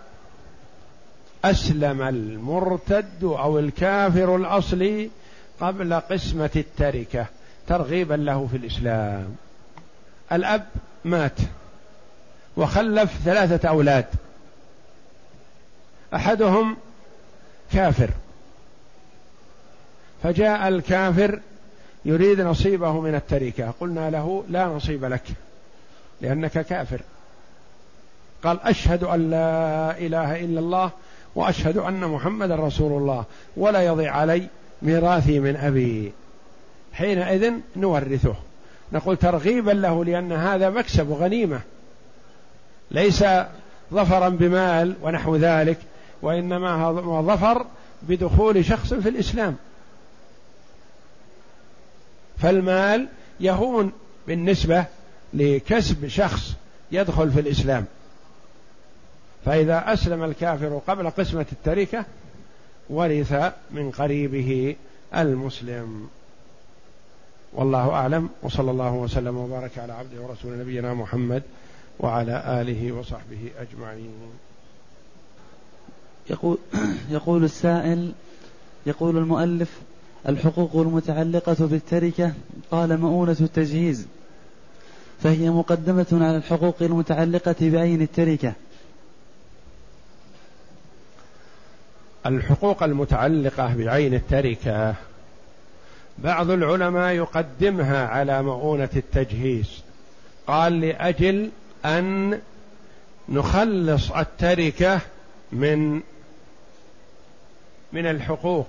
أسلم 1.44 2.02
المرتد 2.02 3.24
أو 3.24 3.58
الكافر 3.58 4.36
الأصلي 4.36 5.10
قبل 5.60 5.94
قسمة 5.94 6.50
التركة 6.56 7.26
ترغيبا 7.66 8.14
له 8.14 8.46
في 8.50 8.56
الإسلام. 8.56 9.36
الأب 10.32 10.66
مات 11.04 11.38
وخلف 12.56 13.12
ثلاثة 13.24 13.68
أولاد. 13.68 14.06
أحدهم 16.14 16.76
كافر. 17.72 18.10
فجاء 20.22 20.68
الكافر 20.68 21.40
يريد 22.04 22.40
نصيبه 22.40 23.00
من 23.00 23.14
التركة. 23.14 23.74
قلنا 23.80 24.10
له 24.10 24.44
لا 24.48 24.66
نصيب 24.66 25.04
لك 25.04 25.24
لأنك 26.20 26.66
كافر. 26.66 27.00
قال 28.44 28.60
أشهد 28.60 29.04
أن 29.04 29.30
لا 29.30 29.98
إله 29.98 30.44
إلا 30.44 30.60
الله 30.60 30.90
وأشهد 31.34 31.76
أن 31.76 32.00
محمد 32.00 32.50
رسول 32.50 33.02
الله 33.02 33.24
ولا 33.56 33.82
يضيع 33.82 34.16
علي 34.16 34.46
ميراثي 34.82 35.40
من 35.40 35.56
أبي. 35.56 36.12
حينئذ 36.92 37.52
نورثه. 37.76 38.34
نقول 38.92 39.16
ترغيبا 39.16 39.70
له 39.70 40.04
لأن 40.04 40.32
هذا 40.32 40.70
مكسب 40.70 41.12
غنيمة 41.12 41.60
ليس 42.90 43.24
ظفرا 43.92 44.28
بمال 44.28 44.94
ونحو 45.02 45.36
ذلك 45.36 45.78
وإنما 46.22 46.84
هو 46.84 47.22
ظفر 47.22 47.66
بدخول 48.02 48.64
شخص 48.64 48.94
في 48.94 49.08
الإسلام. 49.08 49.56
فالمال 52.38 53.08
يهون 53.40 53.92
بالنسبة 54.26 54.84
لكسب 55.34 56.08
شخص 56.08 56.54
يدخل 56.92 57.30
في 57.30 57.40
الإسلام. 57.40 57.84
فإذا 59.44 59.92
أسلم 59.92 60.24
الكافر 60.24 60.80
قبل 60.86 61.10
قسمة 61.10 61.46
التركة 61.52 62.04
ورث 62.90 63.52
من 63.70 63.90
قريبه 63.90 64.76
المسلم. 65.16 66.08
والله 67.52 67.90
أعلم 67.90 68.28
وصلى 68.42 68.70
الله 68.70 68.92
وسلم 68.92 69.36
وبارك 69.36 69.78
على 69.78 69.92
عبده 69.92 70.22
ورسول 70.22 70.58
نبينا 70.58 70.94
محمد 70.94 71.42
وعلى 72.00 72.60
آله 72.60 72.92
وصحبه 72.92 73.50
أجمعين. 73.58 74.14
يقول, 76.30 76.58
يقول 77.10 77.44
السائل 77.44 78.12
يقول 78.86 79.16
المؤلف 79.16 79.80
الحقوق 80.28 80.76
المتعلقة 80.76 81.56
بالتركة 81.60 82.32
قال 82.70 83.00
مؤونة 83.00 83.36
التجهيز 83.40 84.06
فهي 85.22 85.50
مقدمة 85.50 86.06
على 86.12 86.36
الحقوق 86.36 86.76
المتعلقة 86.80 87.56
بعين 87.60 88.02
التركة. 88.02 88.52
الحقوق 92.26 92.82
المتعلقة 92.82 93.74
بعين 93.74 94.14
التركة. 94.14 94.94
بعض 96.18 96.50
العلماء 96.50 97.12
يقدمها 97.12 98.06
على 98.06 98.42
مؤونة 98.42 98.88
التجهيز. 98.96 99.82
قال 100.46 100.80
لأجل 100.80 101.50
أن 101.84 102.38
نخلص 103.28 104.10
التركة 104.10 105.00
من 105.52 106.00
من 107.92 108.06
الحقوق 108.06 108.68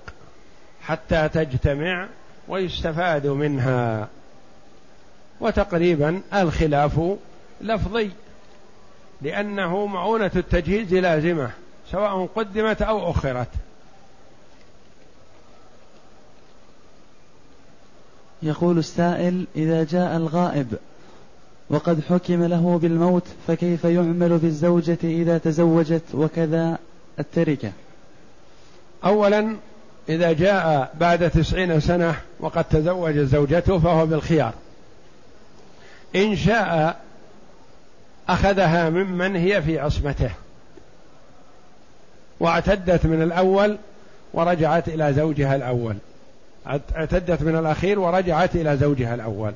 حتى 0.81 1.29
تجتمع 1.29 2.07
ويستفاد 2.47 3.27
منها. 3.27 4.07
وتقريبا 5.39 6.21
الخلاف 6.33 7.01
لفظي 7.61 8.09
لأنه 9.21 9.85
معونة 9.85 10.31
التجهيز 10.35 10.93
لازمة. 10.93 11.51
سواء 11.91 12.29
قدمت 12.35 12.81
أو 12.81 13.11
أخرت. 13.11 13.47
يقول 18.43 18.77
السائل 18.77 19.47
إذا 19.55 19.83
جاء 19.83 20.17
الغائب 20.17 20.77
وقد 21.69 22.01
حكم 22.09 22.43
له 22.43 22.79
بالموت 22.81 23.23
فكيف 23.47 23.83
يعمل 23.83 24.37
بالزوجة 24.37 24.97
إذا 25.03 25.37
تزوجت 25.37 26.03
وكذا 26.13 26.77
التركة؟ 27.19 27.71
أولا 29.05 29.55
إذا 30.09 30.31
جاء 30.31 30.93
بعد 30.99 31.29
تسعين 31.29 31.79
سنة 31.79 32.15
وقد 32.39 32.63
تزوج 32.63 33.17
زوجته 33.17 33.79
فهو 33.79 34.05
بالخيار. 34.05 34.53
إن 36.15 36.35
شاء 36.35 36.99
أخذها 38.29 38.89
ممن 38.89 39.35
هي 39.35 39.61
في 39.61 39.79
عصمته. 39.79 40.31
واعتدت 42.41 43.05
من 43.05 43.21
الأول 43.21 43.77
ورجعت 44.33 44.87
إلى 44.87 45.13
زوجها 45.13 45.55
الأول. 45.55 45.95
اعتدت 46.67 47.41
من 47.43 47.55
الأخير 47.55 47.99
ورجعت 47.99 48.55
إلى 48.55 48.77
زوجها 48.77 49.15
الأول. 49.15 49.53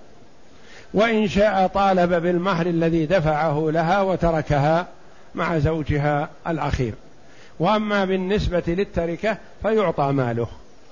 وإن 0.94 1.28
شاء 1.28 1.68
طالب 1.68 2.14
بالمهر 2.14 2.66
الذي 2.66 3.06
دفعه 3.06 3.68
لها 3.72 4.02
وتركها 4.02 4.88
مع 5.36 5.60
زوجها 5.60 6.30
الأخير. 6.48 6.94
وأما 7.60 8.06
بالنسبة 8.06 8.64
للتركة 8.68 9.38
فيعطى 9.62 10.12
ماله 10.12 10.48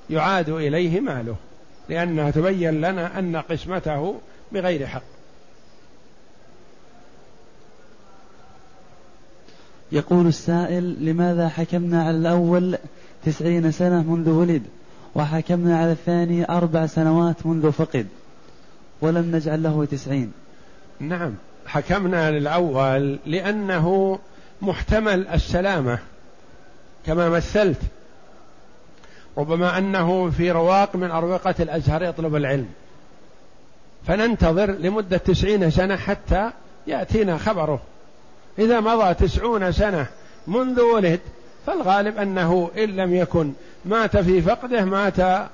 يعاد 0.10 0.50
إليه 0.50 1.00
ماله 1.00 1.36
لأنها 1.90 2.32
تبين 2.32 2.82
لنا 2.82 3.20
أن 3.20 3.36
قسمته 3.36 4.16
بغير 4.52 4.88
حق. 4.88 5.02
يقول 9.94 10.28
السائل 10.28 11.06
لماذا 11.06 11.50
حكمنا 11.50 12.04
على 12.04 12.18
الأول 12.18 12.78
تسعين 13.26 13.72
سنة 13.72 14.04
منذ 14.04 14.30
ولد 14.30 14.64
وحكمنا 15.16 15.80
على 15.80 15.92
الثاني 15.92 16.50
أربع 16.50 16.86
سنوات 16.86 17.46
منذ 17.46 17.72
فقد 17.72 18.08
ولم 19.02 19.36
نجعل 19.36 19.64
له 19.64 19.86
تسعين؟ 19.86 20.32
نعم 21.00 21.34
حكمنا 21.66 22.32
للأول 22.32 23.20
لأنه 23.26 24.20
محتمل 24.62 25.28
السلامة 25.28 26.00
كما 27.06 27.30
مثلت 27.30 27.82
ربما 29.38 29.78
أنه 29.78 30.30
في 30.30 30.52
رواق 30.52 30.96
من 30.96 31.12
أروقة 31.12 31.56
الأزهر 31.60 32.04
يطلب 32.04 32.36
العلم. 32.36 32.68
فننتظر 34.08 34.72
لمدة 34.72 35.18
تسعين 35.18 35.70
سنة 35.70 35.96
حتى 35.96 36.52
يأتينا 36.88 37.38
خبره. 37.38 37.82
إذا 38.60 38.80
مضى 38.80 39.14
تسعون 39.14 39.72
سنة 39.72 40.08
منذ 40.48 40.82
ولد 40.82 41.20
فالغالب 41.68 42.18
أنه 42.18 42.72
إن 42.78 42.90
لم 42.90 43.16
يكن 43.16 43.54
مات 43.86 44.18
في 44.18 44.42
فقده 44.42 44.86
مات 44.86 45.20
آه، 45.20 45.50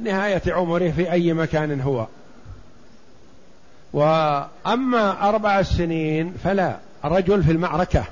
نهاية 0.00 0.42
عمره 0.46 0.90
في 0.90 1.12
أي 1.12 1.32
مكان 1.32 1.80
هو. 1.80 2.06
وأما 3.92 5.28
أربع 5.28 5.62
سنين 5.62 6.34
فلا 6.44 6.76
رجل 7.04 7.42
في 7.42 7.52
المعركة 7.52 8.04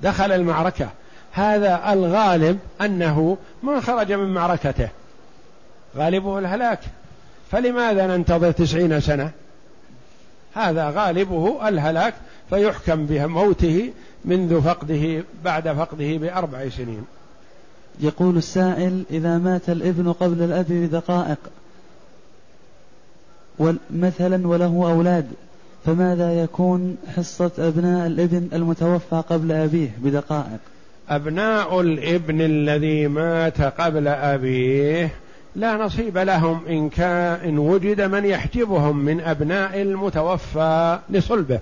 دخل 0.00 0.32
المعركة. 0.32 0.88
هذا 1.32 1.92
الغالب 1.92 2.58
أنه 2.80 3.38
ما 3.62 3.80
خرج 3.80 4.12
من 4.12 4.34
معركته. 4.34 4.88
غالبه 5.96 6.38
الهلاك. 6.38 6.80
فلماذا 7.50 8.06
ننتظر 8.06 8.50
تسعين 8.50 9.00
سنة؟ 9.00 9.30
هذا 10.54 10.90
غالبه 10.90 11.68
الهلاك. 11.68 12.14
فيحكم 12.50 13.06
بموته 13.06 13.90
منذ 14.24 14.62
فقده 14.62 15.24
بعد 15.44 15.68
فقده 15.68 16.16
بأربع 16.16 16.68
سنين. 16.68 17.04
يقول 18.00 18.36
السائل 18.36 19.04
إذا 19.10 19.38
مات 19.38 19.70
الابن 19.70 20.12
قبل 20.12 20.42
الأب 20.42 20.66
بدقائق 20.68 21.38
مثلا 23.90 24.48
وله 24.48 24.90
أولاد 24.92 25.26
فماذا 25.86 26.42
يكون 26.42 26.96
حصة 27.16 27.50
أبناء 27.58 28.06
الابن 28.06 28.48
المتوفى 28.52 29.22
قبل 29.30 29.52
أبيه 29.52 29.90
بدقائق؟ 29.98 30.58
أبناء 31.08 31.80
الابن 31.80 32.40
الذي 32.40 33.08
مات 33.08 33.60
قبل 33.60 34.08
أبيه 34.08 35.10
لا 35.56 35.76
نصيب 35.76 36.18
لهم 36.18 36.66
إن 36.66 36.88
كان 36.88 37.48
إن 37.48 37.58
وجد 37.58 38.00
من 38.00 38.24
يحجبهم 38.24 38.96
من 38.96 39.20
أبناء 39.20 39.82
المتوفى 39.82 40.98
لصلبه. 41.10 41.60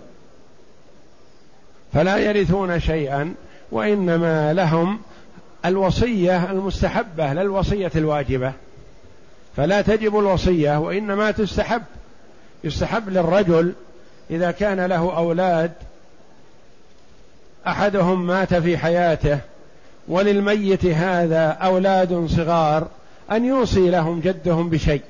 فلا 1.93 2.17
يرثون 2.17 2.81
شيئا 2.81 3.35
وإنما 3.73 4.53
لهم 4.53 5.01
الوصية 5.65 6.51
المستحبة 6.51 7.33
لا 7.33 7.43
الوصية 7.43 7.91
الواجبة. 7.97 8.53
فلا 9.57 9.81
تجب 9.81 10.19
الوصية 10.19 10.79
وإنما 10.79 11.31
تستحب. 11.31 11.83
يستحب 12.65 13.09
للرجل 13.09 13.73
إذا 14.31 14.51
كان 14.51 14.81
له 14.81 15.17
أولاد 15.17 15.73
أحدهم 17.67 18.27
مات 18.27 18.55
في 18.55 18.79
حياته 18.79 19.39
وللميت 20.09 20.87
هذا 20.87 21.47
أولاد 21.49 22.27
صغار 22.27 22.89
أن 23.31 23.45
يوصي 23.45 23.91
لهم 23.91 24.21
جدهم 24.21 24.71
بشيء. 24.71 25.03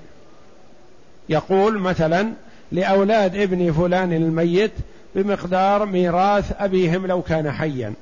يقول 1.29 1.79
مثلا 1.79 2.33
لأولاد 2.73 3.37
ابن 3.37 3.73
فلان 3.73 4.13
الميت 4.13 4.73
بمقدار 5.23 5.87
ميراث 5.87 6.53
أبيهم 6.59 7.07
لو 7.07 7.23
كان 7.23 7.53
حيا. 7.53 7.93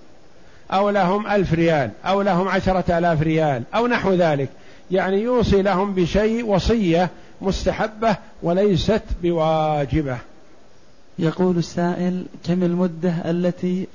أو 0.71 0.91
لهم 0.91 1.27
ألف 1.27 1.55
ريال 1.55 1.91
أو 2.05 2.23
لهم 2.23 2.49
عشرة 2.49 2.99
آلاف 2.99 3.23
ريال 3.23 3.63
أو 3.75 3.87
نحو 3.87 4.13
ذلك. 4.15 4.49
يعني 4.91 5.23
يوصي 5.23 5.63
لهم 5.63 5.95
بشيء 5.95 6.47
وصية 6.47 7.11
مستحبة 7.41 8.17
وليست 8.43 9.03
بواجبة. 9.23 10.19
يقول 11.19 11.59
السائل 11.59 12.25
كم 12.47 12.63
المدة 12.63 13.15
التي 13.25 13.87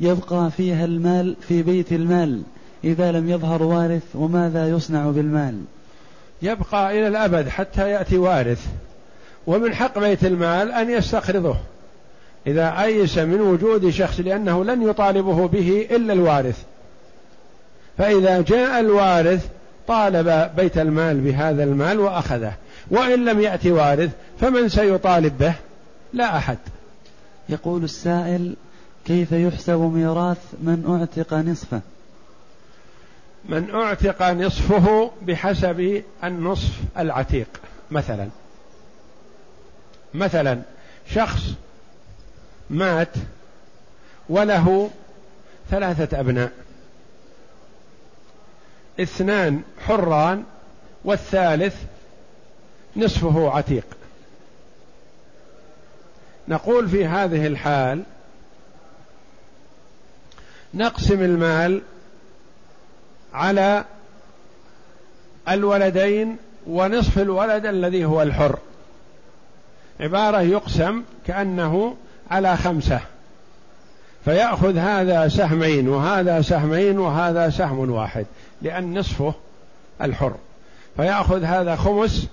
يبقى 0.00 0.50
فيها 0.56 0.84
المال 0.84 1.36
في 1.48 1.62
بيت 1.62 1.92
المال؟ 1.92 2.42
إذا 2.84 3.12
لم 3.12 3.30
يظهر 3.30 3.62
وارث 3.62 4.02
وماذا 4.14 4.68
يصنع 4.68 5.10
بالمال؟ 5.10 5.60
يبقى 6.42 6.98
إلى 6.98 7.08
الأبد 7.08 7.48
حتى 7.48 7.90
يأتي 7.90 8.18
وارث. 8.18 8.66
ومن 9.46 9.74
حق 9.74 9.98
بيت 9.98 10.24
المال 10.24 10.72
أن 10.72 10.90
يستقرضه. 10.90 11.56
إذا 12.46 12.82
أيس 12.82 13.18
من 13.18 13.40
وجود 13.40 13.90
شخص 13.90 14.20
لأنه 14.20 14.64
لن 14.64 14.82
يطالبه 14.82 15.48
به 15.48 15.88
إلا 15.90 16.12
الوارث. 16.12 16.62
فإذا 17.98 18.40
جاء 18.40 18.80
الوارث 18.80 19.46
طالب 19.88 20.50
بيت 20.56 20.78
المال 20.78 21.20
بهذا 21.20 21.64
المال 21.64 22.00
وأخذه. 22.00 22.52
وإن 22.90 23.24
لم 23.24 23.40
يأتي 23.40 23.72
وارث 23.72 24.10
فمن 24.40 24.68
سيطالب 24.68 25.38
به؟ 25.38 25.54
لا 26.12 26.36
أحد. 26.36 26.58
يقول 27.48 27.84
السائل 27.84 28.56
كيف 29.06 29.32
يحسب 29.32 29.78
ميراث 29.78 30.38
من 30.62 30.98
أعتق 31.00 31.34
نصفه؟ 31.34 31.80
من 33.48 33.70
أعتق 33.74 34.30
نصفه 34.30 35.10
بحسب 35.22 36.02
النصف 36.24 36.72
العتيق 36.98 37.48
مثلا. 37.90 38.28
مثلا 40.14 40.60
شخص 41.10 41.42
مات 42.70 43.12
وله 44.28 44.90
ثلاثة 45.70 46.20
أبناء. 46.20 46.52
اثنان 49.00 49.62
حران 49.86 50.44
والثالث 51.04 51.76
نصفه 52.96 53.50
عتيق. 53.50 53.86
نقول 56.48 56.88
في 56.88 57.06
هذه 57.06 57.46
الحال 57.46 58.02
نقسم 60.74 61.22
المال 61.22 61.82
على 63.34 63.84
الولدين 65.48 66.36
ونصف 66.66 67.18
الولد 67.18 67.66
الذي 67.66 68.04
هو 68.04 68.22
الحر. 68.22 68.58
عبارة 70.00 70.40
يقسم 70.40 71.02
كأنه 71.26 71.96
على 72.30 72.56
خمسة. 72.56 73.00
فيأخذ 74.24 74.76
هذا 74.76 75.28
سهمين 75.28 75.88
وهذا 75.88 76.42
سهمين 76.42 76.98
وهذا 76.98 77.50
سهم 77.50 77.90
واحد 77.90 78.26
لأن 78.62 78.98
نصفه 78.98 79.34
الحر. 80.02 80.34
فيأخذ 80.96 81.42
هذا 81.44 81.76
خمس 81.76 82.26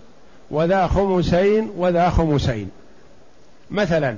وذا 0.52 0.88
خمسين 0.88 1.72
وذا 1.78 2.10
خمسين. 2.10 2.70
مثلا 3.72 4.16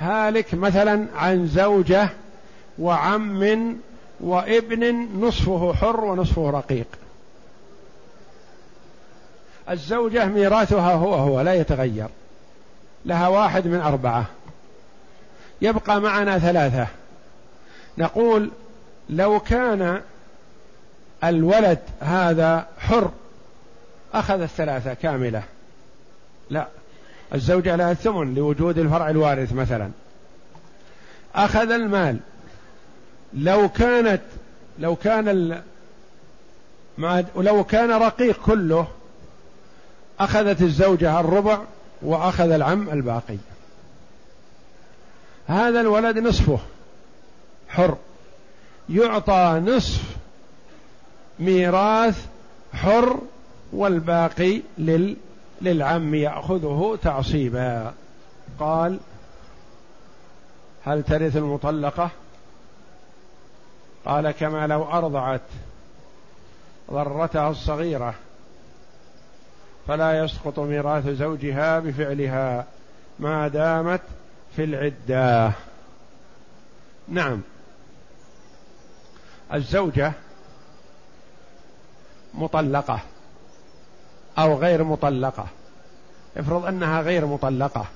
هالك 0.00 0.54
مثلا 0.54 1.06
عن 1.16 1.46
زوجة 1.46 2.08
وعم 2.78 3.76
وابن 4.20 5.08
نصفه 5.20 5.74
حر 5.74 6.04
ونصفه 6.04 6.50
رقيق. 6.50 6.86
الزوجة 9.70 10.26
ميراثها 10.26 10.94
هو 10.94 11.14
هو 11.14 11.40
لا 11.40 11.54
يتغير. 11.54 12.08
لها 13.04 13.28
واحد 13.28 13.66
من 13.66 13.80
أربعة. 13.80 14.26
يبقى 15.62 16.00
معنا 16.00 16.38
ثلاثة. 16.38 16.86
نقول 17.98 18.50
لو 19.10 19.40
كان 19.40 20.00
الولد 21.24 21.78
هذا 22.00 22.66
حر 22.78 23.10
أخذ 24.14 24.40
الثلاثة 24.40 24.94
كاملة. 24.94 25.42
لا 26.50 26.68
الزوجة 27.34 27.76
لها 27.76 27.92
الثمن 27.92 28.34
لوجود 28.34 28.78
الفرع 28.78 29.10
الوارث 29.10 29.52
مثلا. 29.52 29.90
أخذ 31.34 31.70
المال. 31.70 32.18
لو 33.34 33.68
كانت 33.68 34.22
لو 34.78 34.96
كان 34.96 35.28
ال... 35.28 35.62
لو 37.36 37.64
كان 37.64 37.90
رقيق 37.90 38.42
كله 38.46 38.86
أخذت 40.20 40.62
الزوجة 40.62 41.20
الربع 41.20 41.58
وأخذ 42.02 42.50
العم 42.50 42.88
الباقي. 42.88 43.36
هذا 45.52 45.80
الولد 45.80 46.18
نصفه. 46.18 46.58
حر. 47.68 47.96
يعطى 48.88 49.62
نصف 49.66 50.02
ميراث 51.38 52.26
حر 52.74 53.18
والباقي 53.72 54.62
لل 54.78 55.16
للعم 55.60 56.14
يأخذه 56.14 56.98
تعصيبا. 57.02 57.94
قال 58.60 58.98
هل 60.84 61.02
ترث 61.02 61.36
المطلقة؟ 61.36 62.10
قال 64.04 64.30
كما 64.30 64.66
لو 64.66 64.84
أرضعت 64.84 65.40
ضرتها 66.90 67.50
الصغيرة. 67.50 68.14
فلا 69.88 70.24
يسقط 70.24 70.58
ميراث 70.58 71.08
زوجها 71.08 71.78
بفعلها. 71.78 72.66
ما 73.18 73.48
دامت 73.48 74.00
في 74.56 74.64
العدة. 74.64 75.52
نعم. 77.08 77.40
الزوجة 79.54 80.12
مطلقة 82.34 83.00
أو 84.38 84.58
غير 84.58 84.84
مطلقة. 84.84 85.46
افرض 86.36 86.66
أنها 86.66 87.00
غير 87.00 87.26
مطلقة. 87.26 87.86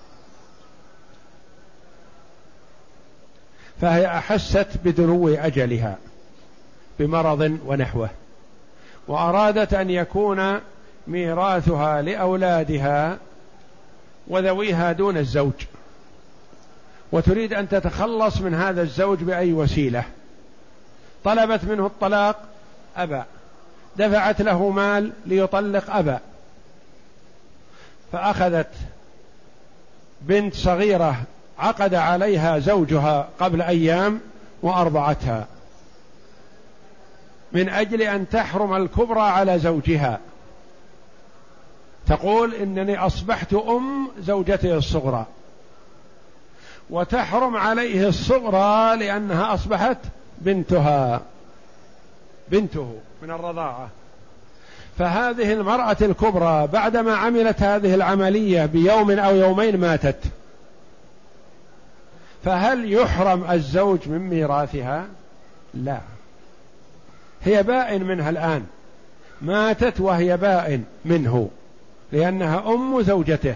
فهي 3.80 4.07
أحست 4.07 4.68
بدنو 4.84 5.28
أجلها 5.28 5.98
بمرض 6.98 7.59
ونحوه 7.66 8.11
وأرادت 9.09 9.74
أن 9.74 9.90
يكون 9.90 10.61
ميراثها 11.07 12.02
لأولادها 12.02 13.18
وذويها 14.28 14.92
دون 14.92 15.16
الزوج. 15.16 15.52
وتريد 17.12 17.54
أن 17.54 17.68
تتخلص 17.68 18.40
من 18.40 18.54
هذا 18.54 18.82
الزوج 18.82 19.18
بأي 19.18 19.52
وسيلة. 19.52 20.04
طلبت 21.24 21.64
منه 21.64 21.86
الطلاق 21.86 22.42
أبى. 22.96 23.22
دفعت 23.96 24.42
له 24.42 24.70
مال 24.70 25.12
ليطلق 25.26 25.96
أبى. 25.96 26.18
فأخذت 28.12 28.70
بنت 30.20 30.54
صغيرة 30.54 31.22
عقد 31.59 31.94
عليها 31.94 32.59
زوجها 32.59 33.28
قبل 33.40 33.62
أيام 33.62 34.20
وأرضعتها. 34.62 35.46
من 37.52 37.68
أجل 37.68 38.02
أن 38.02 38.28
تحرم 38.28 38.76
الكبرى 38.76 39.20
على 39.20 39.59
زوجها. 39.59 40.20
تقول 42.07 42.54
إنني 42.54 42.98
أصبحت 42.98 43.54
أم 43.54 44.09
زوجته 44.20 44.76
الصغرى. 44.76 45.26
وتحرم 46.91 47.57
عليه 47.57 48.09
الصغرى 48.09 48.97
لأنها 48.97 49.55
أصبحت 49.55 49.99
بنتها 50.39 51.22
بنته 52.49 52.95
من 53.22 53.30
الرضاعة. 53.30 53.89
فهذه 54.99 55.53
المرأة 55.53 55.97
الكبرى 56.03 56.66
بعدما 56.66 57.14
عملت 57.14 57.62
هذه 57.62 57.95
العملية 57.95 58.66
بيوم 58.66 59.11
أو 59.11 59.37
يومين 59.37 59.80
ماتت. 59.80 60.24
فهل 62.45 62.93
يحرم 62.93 63.51
الزوج 63.51 64.09
من 64.09 64.18
ميراثها؟ 64.18 65.07
لا. 65.74 66.01
هي 67.45 67.62
بائن 67.62 68.05
منها 68.05 68.30
الآن. 68.30 68.66
ماتت 69.43 70.01
وهي 70.01 70.37
بائن 70.37 70.84
منه 71.05 71.51
لأنها 72.12 72.74
أم 72.74 73.03
زوجته 73.03 73.55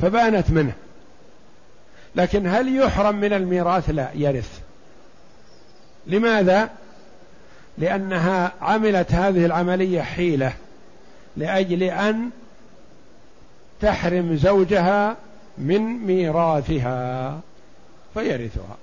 فبانت 0.00 0.50
منه. 0.50 0.72
لكن 2.16 2.46
هل 2.46 2.76
يحرم 2.76 3.16
من 3.16 3.32
الميراث؟ 3.32 3.90
لا 3.90 4.08
يرث. 4.14 4.60
لماذا؟ 6.06 6.70
لأنها 7.78 8.52
عملت 8.60 9.12
هذه 9.12 9.46
العملية 9.46 10.00
حيلة 10.00 10.52
لأجل 11.36 11.82
أن 11.82 12.30
تحرم 13.80 14.36
زوجها 14.36 15.16
من 15.58 15.82
ميراثها 15.82 17.40
فيرثها. 18.14 18.76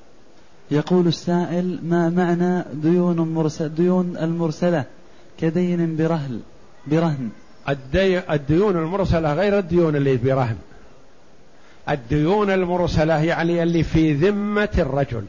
يقول 0.72 1.08
السائل 1.08 1.80
ما 1.84 2.10
معنى 2.10 2.66
ديون 2.74 3.20
مرسل 3.20 3.76
ديون 3.76 4.18
المرسلة 4.18 4.84
كدين 5.40 5.96
برهل 5.96 6.40
برهن؟ 6.88 7.30
الدي 7.70 8.20
الديون 8.34 8.78
المرسلة 8.78 9.34
غير 9.34 9.60
الديون 9.60 9.96
اللي 9.96 10.18
برهن. 10.18 10.58
الديون 11.90 12.50
المرسلة 12.52 13.24
يعني 13.24 13.64
اللي 13.64 13.84
في 13.84 14.14
ذمة 14.14 14.70
الرجل. 14.78 15.26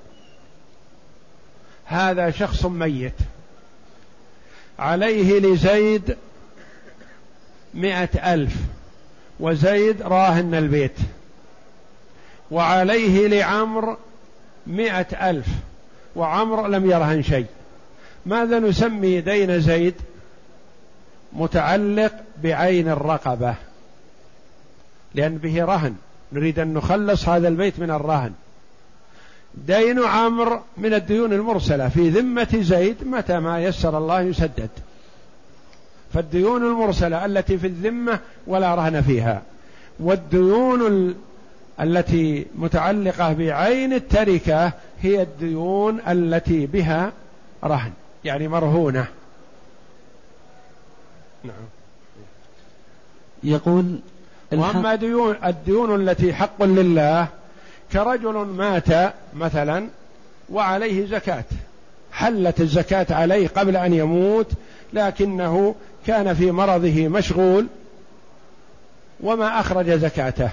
هذا 1.85 2.31
شخص 2.31 2.65
ميت. 2.65 3.15
عليه 4.79 5.41
لزيد 5.41 6.17
مئة 7.75 8.35
ألف 8.35 8.57
وزيد 9.41 10.03
راهن 10.03 10.55
البيت. 10.55 10.97
وعليه 12.51 13.29
لعمر 13.29 13.97
مئة 14.67 15.31
ألف 15.31 15.47
وعمر 16.17 16.69
لم 16.69 16.91
يرهن 16.91 17.23
شيء. 17.23 17.47
ماذا 18.27 18.59
نسمي 18.59 19.21
دين 19.21 19.61
زيد؟ 19.61 19.95
متعلق 21.33 22.13
بعين 22.43 22.89
الرقبة 22.89 23.55
لأن 25.15 25.39
به 25.39 25.65
رهن. 25.65 25.97
نريد 26.37 26.59
أن 26.59 26.75
نخلص 26.75 27.29
هذا 27.29 27.49
البيت 27.49 27.81
من 27.81 27.91
الرهن. 27.91 28.33
دين 29.55 30.05
عمرو 30.05 30.61
من 30.77 30.95
الديون 30.95 31.33
المرسلة 31.33 31.89
في 31.89 32.09
ذمة 32.09 32.59
زيد 32.61 32.97
متى 33.07 33.41
ما 33.41 33.63
يسر 33.63 33.99
الله 33.99 34.21
يسدد. 34.21 34.71
فالديون 36.15 36.63
المرسلة 36.63 37.25
التي 37.25 37.59
في 37.59 37.67
الذمة 37.67 38.19
ولا 38.47 38.75
رهن 38.75 39.01
فيها. 39.01 39.43
والديون 40.01 41.15
التي 41.81 42.47
متعلقة 42.55 43.33
بعين 43.33 43.93
التركة 43.93 44.73
هي 45.03 45.23
الديون 45.23 46.01
التي 46.09 46.67
بها 46.67 47.13
رهن 47.65 47.93
يعني 48.25 48.49
مرهونة. 48.49 49.07
نعم. 51.45 51.67
يقول 53.45 53.99
وأما 54.53 54.95
ديون 54.95 55.37
الديون 55.45 56.09
التي 56.09 56.35
حق 56.35 56.63
لله 56.63 57.27
كرجل 57.93 58.35
مات 58.35 59.15
مثلا 59.37 59.89
وعليه 60.51 61.07
زكاة. 61.07 61.45
حلت 62.13 62.61
الزكاة 62.61 63.07
عليه 63.11 63.49
قبل 63.49 63.77
أن 63.77 63.95
يموت 63.95 64.51
لكنه 64.93 65.75
كان 66.07 66.35
في 66.35 66.51
مرضه 66.51 67.09
مشغول 67.09 67.67
وما 69.21 69.61
أخرج 69.61 69.91
زكاته. 69.91 70.51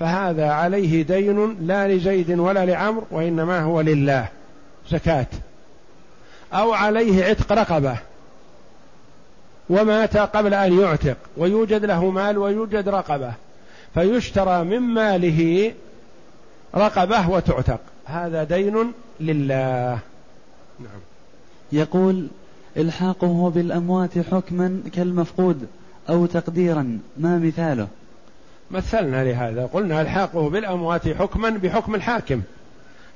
فهذا 0.00 0.50
عليه 0.50 1.02
دين 1.02 1.56
لا 1.66 1.88
لزيد 1.88 2.38
ولا 2.38 2.66
لعمر 2.66 3.02
وإنما 3.10 3.60
هو 3.60 3.80
لله 3.80 4.28
زكاة. 4.90 5.26
أو 6.52 6.72
عليه 6.72 7.24
عتق 7.24 7.52
رقبة. 7.52 7.96
ومات 9.70 10.16
قبل 10.16 10.54
أن 10.54 10.80
يعتق 10.80 11.16
ويوجد 11.36 11.84
له 11.84 12.10
مال 12.10 12.38
ويوجد 12.38 12.88
رقبة 12.88 13.32
فيشترى 13.94 14.64
من 14.64 14.78
ماله 14.78 15.72
رقبة 16.74 17.30
وتعتق. 17.30 17.80
هذا 18.06 18.44
دين 18.44 18.92
لله. 19.20 19.98
نعم. 20.80 21.00
يقول 21.72 22.26
إلحاقه 22.76 23.50
بالأموات 23.50 24.18
حكما 24.18 24.82
كالمفقود 24.94 25.66
أو 26.08 26.26
تقديرا 26.26 26.98
ما 27.16 27.38
مثاله؟ 27.38 27.88
مثلنا 28.70 29.24
لهذا. 29.24 29.66
قلنا 29.66 30.00
إلحاقه 30.00 30.50
بالأموات 30.50 31.08
حكما 31.08 31.50
بحكم 31.50 31.94
الحاكم. 31.94 32.42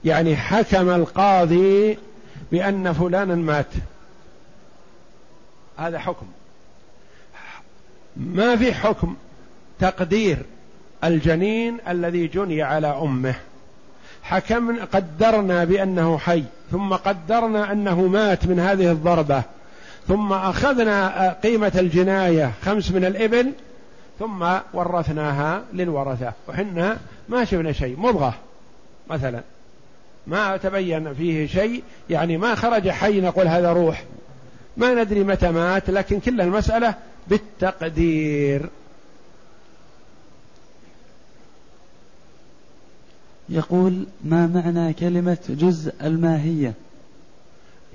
يعني 0.04 0.36
حكم 0.36 0.90
القاضي 0.90 1.98
بأن 2.52 2.92
فلانا 2.92 3.34
مات. 3.34 3.66
هذا 5.76 5.98
حكم. 5.98 6.26
ما 8.20 8.56
في 8.56 8.74
حكم 8.74 9.14
تقدير 9.78 10.38
الجنين 11.04 11.78
الذي 11.88 12.26
جني 12.26 12.62
على 12.62 12.86
أمه. 12.86 13.34
حكمنا 14.22 14.84
قدرنا 14.84 15.64
بأنه 15.64 16.18
حي 16.18 16.44
ثم 16.70 16.92
قدرنا 16.92 17.72
أنه 17.72 18.00
مات 18.06 18.46
من 18.46 18.60
هذه 18.60 18.92
الضربة 18.92 19.42
ثم 20.08 20.32
أخذنا 20.32 21.32
قيمة 21.42 21.72
الجناية 21.74 22.52
خمس 22.64 22.90
من 22.90 23.04
الإبل 23.04 23.52
ثم 24.18 24.46
ورثناها 24.72 25.62
للورثة. 25.72 26.32
وحنا 26.48 26.96
ما 27.28 27.44
شفنا 27.44 27.72
شيء 27.72 28.00
مضغة 28.00 28.34
مثلا. 29.10 29.40
ما 30.26 30.56
تبين 30.56 31.14
فيه 31.14 31.46
شيء 31.46 31.82
يعني 32.10 32.36
ما 32.36 32.54
خرج 32.54 32.88
حي 32.88 33.20
نقول 33.20 33.48
هذا 33.48 33.72
روح. 33.72 34.04
ما 34.76 34.94
ندري 34.94 35.24
متى 35.24 35.50
مات 35.50 35.90
لكن 35.90 36.20
كل 36.20 36.40
المسألة 36.40 36.94
بالتقدير. 37.28 38.68
يقول 43.48 44.06
ما 44.24 44.46
معنى 44.46 44.92
كلمة 44.92 45.38
جزء 45.48 45.92
الماهية؟ 46.02 46.74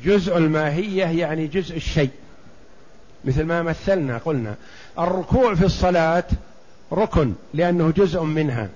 جزء 0.04 0.38
الماهية 0.38 1.06
يعني 1.06 1.48
جزء 1.48 1.76
الشيء. 1.76 2.12
مثل 3.26 3.44
ما 3.44 3.62
مثلنا 3.62 4.18
قلنا 4.18 4.56
الركوع 5.00 5.56
في 5.56 5.66
الصلاة 5.66 6.24
ركن 6.92 7.34
لأنه 7.54 7.92
جزء 7.92 8.22
منها. 8.22 8.70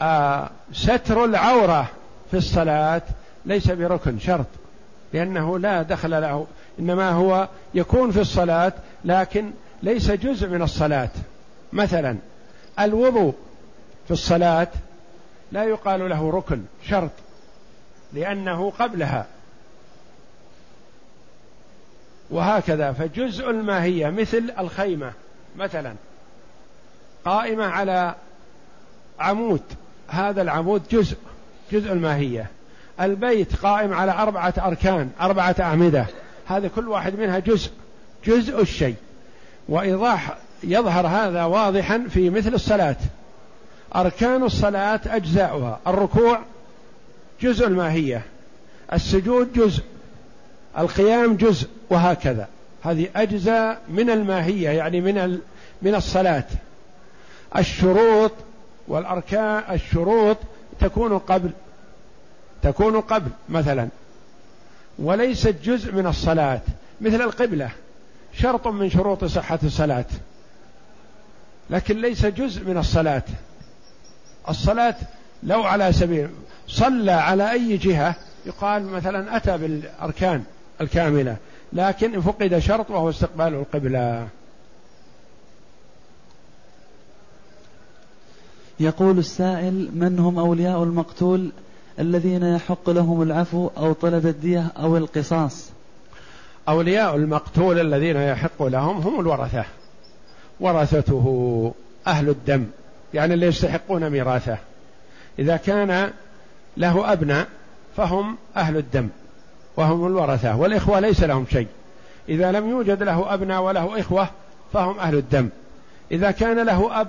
آه 0.00 0.50
ستر 0.72 1.24
العورة 1.24 1.90
في 2.30 2.36
الصلاة 2.36 3.02
ليس 3.46 3.70
بركن 3.70 4.18
شرط 4.18 4.46
لأنه 5.12 5.58
لا 5.58 5.82
دخل 5.82 6.10
له 6.10 6.46
إنما 6.78 7.10
هو 7.10 7.48
يكون 7.74 8.10
في 8.10 8.20
الصلاة 8.20 8.72
لكن 9.04 9.50
ليس 9.82 10.10
جزء 10.10 10.48
من 10.48 10.62
الصلاة. 10.62 11.10
مثلا 11.72 12.16
الوضوء 12.80 13.34
في 14.06 14.10
الصلاة 14.10 14.68
لا 15.52 15.64
يقال 15.64 16.08
له 16.08 16.30
ركن 16.30 16.62
شرط 16.88 17.10
لأنه 18.12 18.70
قبلها. 18.70 19.26
وهكذا 22.30 22.92
فجزء 22.92 23.50
الماهية 23.50 24.10
مثل 24.10 24.52
الخيمة 24.58 25.12
مثلا. 25.56 25.94
قائمة 27.24 27.64
على 27.64 28.14
عمود 29.20 29.62
هذا 30.08 30.42
العمود 30.42 30.82
جزء 30.90 31.16
جزء 31.72 31.92
الماهية. 31.92 32.50
البيت 33.00 33.56
قائم 33.56 33.92
على 33.92 34.12
أربعة 34.12 34.54
أركان 34.58 35.10
أربعة 35.20 35.56
أعمدة. 35.60 36.06
هذا 36.46 36.68
كل 36.68 36.88
واحد 36.88 37.18
منها 37.18 37.38
جزء 37.38 37.70
جزء 38.24 38.62
الشيء. 38.62 38.94
وإيضاح 39.68 40.36
يظهر 40.62 41.06
هذا 41.06 41.44
واضحا 41.44 42.06
في 42.10 42.30
مثل 42.30 42.54
الصلاة. 42.54 42.96
أركان 43.96 44.42
الصلاة 44.42 45.00
أجزاؤها. 45.06 45.80
الركوع 45.86 46.40
جزء 47.42 47.66
الماهية. 47.66 48.22
السجود 48.92 49.52
جزء. 49.52 49.82
القيام 50.78 51.36
جزء 51.36 51.68
وهكذا. 51.90 52.48
هذه 52.82 53.08
أجزاء 53.16 53.80
من 53.88 54.10
الماهية 54.10 54.68
يعني 54.68 55.00
من 55.00 55.38
من 55.82 55.94
الصلاة. 55.94 56.44
الشروط 57.56 58.32
والأركان 58.88 59.62
الشروط 59.70 60.36
تكون 60.80 61.18
قبل 61.18 61.50
تكون 62.62 63.00
قبل 63.00 63.30
مثلا. 63.48 63.88
وليست 64.98 65.54
جزء 65.64 65.92
من 65.92 66.06
الصلاة 66.06 66.60
مثل 67.00 67.22
القبلة 67.22 67.70
شرط 68.32 68.66
من 68.66 68.90
شروط 68.90 69.24
صحة 69.24 69.58
الصلاة. 69.64 70.04
لكن 71.70 72.00
ليس 72.00 72.26
جزء 72.26 72.64
من 72.64 72.78
الصلاة. 72.78 73.22
الصلاة 74.48 74.96
لو 75.42 75.62
على 75.62 75.92
سبيل 75.92 76.28
صلى 76.68 77.12
على 77.12 77.50
أي 77.50 77.76
جهة 77.76 78.14
يقال 78.46 78.86
مثلا 78.86 79.36
أتى 79.36 79.58
بالأركان 79.58 80.44
الكاملة 80.80 81.36
لكن 81.72 82.20
فقد 82.20 82.58
شرط 82.58 82.90
وهو 82.90 83.10
استقبال 83.10 83.54
القبلة. 83.54 84.28
يقول 88.80 89.18
السائل 89.18 89.90
من 89.94 90.18
هم 90.18 90.38
أولياء 90.38 90.82
المقتول؟ 90.82 91.52
الذين 91.98 92.42
يحق 92.42 92.90
لهم 92.90 93.22
العفو 93.22 93.70
أو 93.76 93.92
طلب 93.92 94.26
الدية 94.26 94.72
أو 94.76 94.96
القصاص. 94.96 95.70
أولياء 96.68 97.16
المقتول 97.16 97.80
الذين 97.80 98.16
يحق 98.16 98.62
لهم 98.62 98.96
هم 98.96 99.20
الورثة. 99.20 99.64
ورثته 100.60 101.72
أهل 102.06 102.28
الدم 102.28 102.66
يعني 103.14 103.34
اللي 103.34 103.46
يستحقون 103.46 104.10
ميراثه. 104.10 104.58
إذا 105.38 105.56
كان 105.56 106.10
له 106.76 107.12
أبناء 107.12 107.46
فهم 107.96 108.36
أهل 108.56 108.76
الدم 108.76 109.08
وهم 109.76 110.06
الورثة 110.06 110.56
والإخوة 110.56 111.00
ليس 111.00 111.22
لهم 111.22 111.46
شيء. 111.50 111.66
إذا 112.28 112.52
لم 112.52 112.70
يوجد 112.70 113.02
له 113.02 113.34
أبناء 113.34 113.62
وله 113.62 114.00
إخوة 114.00 114.28
فهم 114.72 114.98
أهل 114.98 115.14
الدم. 115.14 115.48
إذا 116.12 116.30
كان 116.30 116.66
له 116.66 117.00
أب 117.00 117.08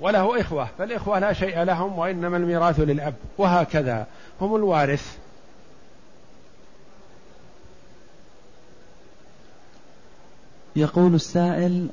وله 0.00 0.40
إخوة 0.40 0.68
فالإخوة 0.78 1.18
لا 1.18 1.32
شيء 1.32 1.62
لهم 1.62 1.98
وإنما 1.98 2.36
الميراث 2.36 2.80
للأب 2.80 3.14
وهكذا. 3.38 4.06
هم 4.40 4.56
الوارث. 4.56 5.16
يقول 10.76 11.14
السائل 11.14 11.88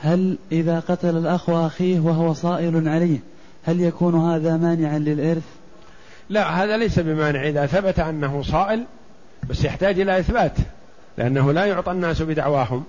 هل 0.00 0.38
إذا 0.52 0.80
قتل 0.80 1.16
الأخ 1.16 1.50
أخيه 1.50 2.00
وهو 2.00 2.32
صائل 2.32 2.88
عليه 2.88 3.18
هل 3.66 3.80
يكون 3.80 4.30
هذا 4.30 4.56
مانعا 4.56 4.98
للإرث؟ 4.98 5.46
لا 6.30 6.64
هذا 6.64 6.76
ليس 6.76 6.98
بمانع. 6.98 7.48
إذا 7.48 7.66
ثبت 7.66 7.98
أنه 7.98 8.42
صائل 8.42 8.84
بس 9.50 9.64
يحتاج 9.64 10.00
إلى 10.00 10.18
إثبات 10.18 10.52
لأنه 11.18 11.52
لا 11.52 11.64
يعطى 11.64 11.92
الناس 11.92 12.22
بدعواهم. 12.22 12.84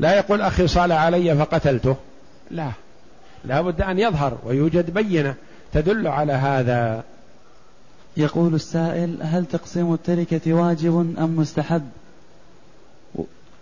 لا 0.00 0.16
يقول 0.16 0.40
أخي 0.40 0.66
صال 0.66 0.92
علي 0.92 1.36
فقتلته. 1.36 1.96
لا. 2.50 2.72
لا 3.44 3.60
بد 3.60 3.80
أن 3.80 3.98
يظهر 3.98 4.38
ويوجد 4.44 4.94
بينة 4.94 5.34
تدل 5.72 6.08
على 6.08 6.32
هذا. 6.32 7.04
يقول 8.16 8.54
السائل 8.54 9.18
هل 9.22 9.46
تقسيم 9.46 9.94
التركة 9.94 10.52
واجب 10.52 11.14
أم 11.18 11.36
مستحب؟ 11.36 11.88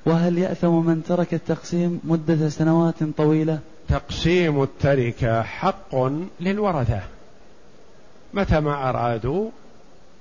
وهل 0.06 0.38
يأثم 0.38 0.86
من 0.86 1.02
ترك 1.08 1.34
التقسيم 1.34 2.00
مدة 2.04 2.48
سنوات 2.48 2.94
طويلة؟ 3.16 3.58
تقسيم 3.88 4.62
التركة 4.62 5.42
حق 5.42 5.96
للورثة. 6.40 7.00
متى 8.34 8.60
ما 8.60 8.88
أرادوا 8.88 9.50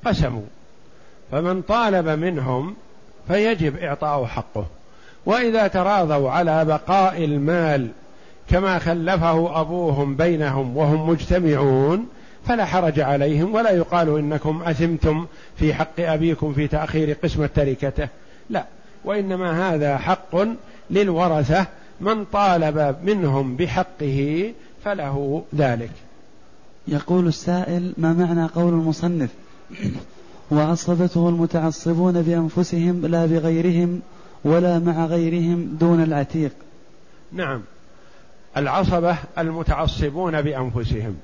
قسموا. 0.06 0.46
فمن 1.32 1.62
طالب 1.62 2.08
منهم 2.08 2.76
فيجب 3.28 3.78
إعطاؤه 3.78 4.28
حقه. 4.28 4.66
وإذا 5.26 5.68
تراضوا 5.68 6.30
على 6.32 6.66
بقاء 6.66 7.26
المال 7.26 7.90
كما 8.50 8.80
خلفه 8.80 9.62
أبوهم 9.62 10.16
بينهم 10.16 10.78
وهم 10.78 11.10
مجتمعون 11.10 12.08
فلا 12.48 12.66
حرج 12.66 13.00
عليهم 13.00 13.56
ولا 13.56 13.72
يقال 13.72 14.18
إنكم 14.18 14.62
أثمتم 14.64 15.26
في 15.58 15.74
حق 15.74 16.00
أبيكم 16.00 16.54
في 16.54 16.68
تأخير 16.68 17.18
قسمة 17.24 17.50
تركته. 17.56 18.08
لا 18.50 18.66
وإنما 19.06 19.76
هذا 19.76 19.98
حق 19.98 20.36
للورثة 20.90 21.66
من 22.02 22.26
طالب 22.26 22.96
منهم 23.04 23.56
بحقه 23.56 24.52
فله 24.86 25.44
ذلك. 25.56 25.92
يقول 26.88 27.28
السائل 27.28 27.94
ما 27.98 28.14
معنى 28.14 28.46
قول 28.46 28.74
المصنف؟ 28.74 29.30
وعصبته 30.52 31.30
المتعصبون 31.30 32.22
بأنفسهم 32.22 33.06
لا 33.06 33.26
بغيرهم 33.26 34.02
ولا 34.44 34.80
مع 34.80 35.06
غيرهم 35.06 35.78
دون 35.80 36.04
العتيق. 36.04 36.52
نعم. 37.32 37.62
العصبة 38.60 39.18
المتعصبون 39.38 40.42
بأنفسهم. 40.42 41.20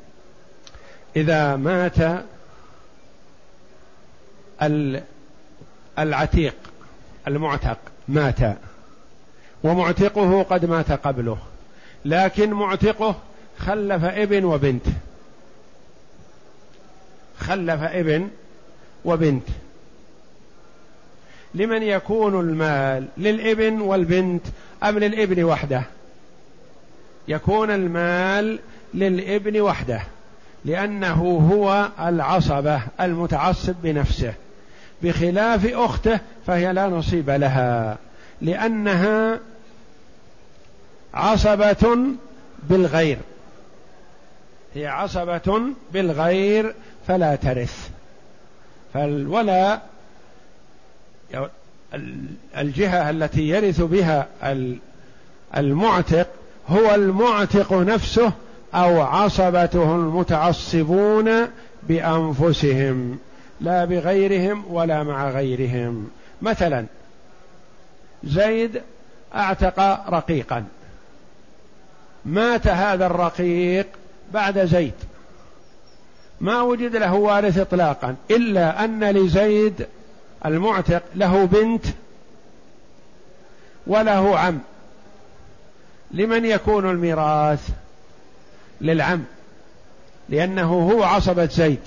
إذا 1.16 1.56
مات 1.56 2.24
العتيق 6.00 6.56
المعتق 7.28 7.78
مات 8.08 8.58
ومعتقه 9.64 10.44
قد 10.44 10.66
مات 10.66 10.92
قبله 10.92 11.38
لكن 12.06 12.54
معتقه 12.54 13.16
خلف 13.58 14.04
ابن 14.04 14.44
وبنت. 14.44 14.86
خلف 17.40 17.82
ابن 17.82 18.30
وبنت. 19.06 19.48
لمن 21.54 21.84
يكون 21.84 22.40
المال 22.40 23.08
للابن 23.18 23.82
والبنت 23.82 24.46
أم 24.84 25.00
للابن 25.00 25.44
وحده؟ 25.44 25.84
يكون 27.28 27.71
المال 27.71 28.59
للابن 28.93 29.61
وحده 29.61 30.01
لأنه 30.65 31.49
هو 31.51 31.89
العصبة 31.99 32.82
المتعصب 33.01 33.76
بنفسه. 33.84 34.34
بخلاف 35.03 35.65
أخته 35.65 36.19
فهي 36.47 36.73
لا 36.73 36.88
نصيب 36.88 37.30
لها 37.30 37.97
لأنها 38.41 39.39
عصبة 41.13 41.97
بالغير. 42.69 43.17
هي 44.76 44.88
عصبة 44.88 45.61
بالغير 45.93 46.76
فلا 47.07 47.36
ترث. 47.36 47.89
فالولا 48.93 49.80
الجهة 52.57 53.09
التي 53.09 53.49
يرث 53.49 53.82
بها 53.82 54.28
المعتق 55.57 56.28
هو 56.70 56.95
المعتق 56.95 57.74
نفسه 57.74 58.32
أو 58.74 59.01
عصبته 59.01 59.95
المتعصبون 59.95 61.47
بأنفسهم 61.84 63.20
لا 63.61 63.86
بغيرهم 63.86 64.63
ولا 64.70 65.03
مع 65.03 65.30
غيرهم. 65.30 66.09
مثلا 66.41 66.86
زيد 68.24 68.82
أعتق 69.36 69.80
رقيقا. 70.09 70.66
مات 72.26 72.68
هذا 72.68 73.05
الرقيق 73.05 73.88
بعد 74.34 74.66
زيد. 74.66 74.93
ما 76.41 76.61
وجد 76.61 76.95
له 76.95 77.13
وارث 77.13 77.57
اطلاقا 77.57 78.16
إلا 78.32 78.86
أن 78.86 79.03
لزيد 79.03 79.88
المعتق 80.45 81.03
له 81.16 81.45
بنت 81.45 81.86
وله 83.88 84.39
عم. 84.39 84.59
لمن 86.16 86.45
يكون 86.45 86.89
الميراث 86.89 87.70
للعم 88.82 89.24
لأنه 90.30 90.91
هو 90.91 91.03
عصبة 91.03 91.45
زيد. 91.45 91.80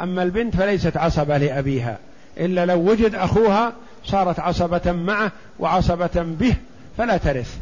أما 0.00 0.22
البنت 0.22 0.56
فليست 0.56 0.96
عصبة 0.96 1.38
لأبيها 1.38 1.98
إلا 2.38 2.66
لو 2.66 2.90
وجد 2.90 3.14
أخوها 3.14 3.72
صارت 4.04 4.40
عصبة 4.40 4.92
معه 4.92 5.32
وعصبة 5.58 6.10
به 6.14 6.54
فلا 6.98 7.16
ترث 7.16 7.56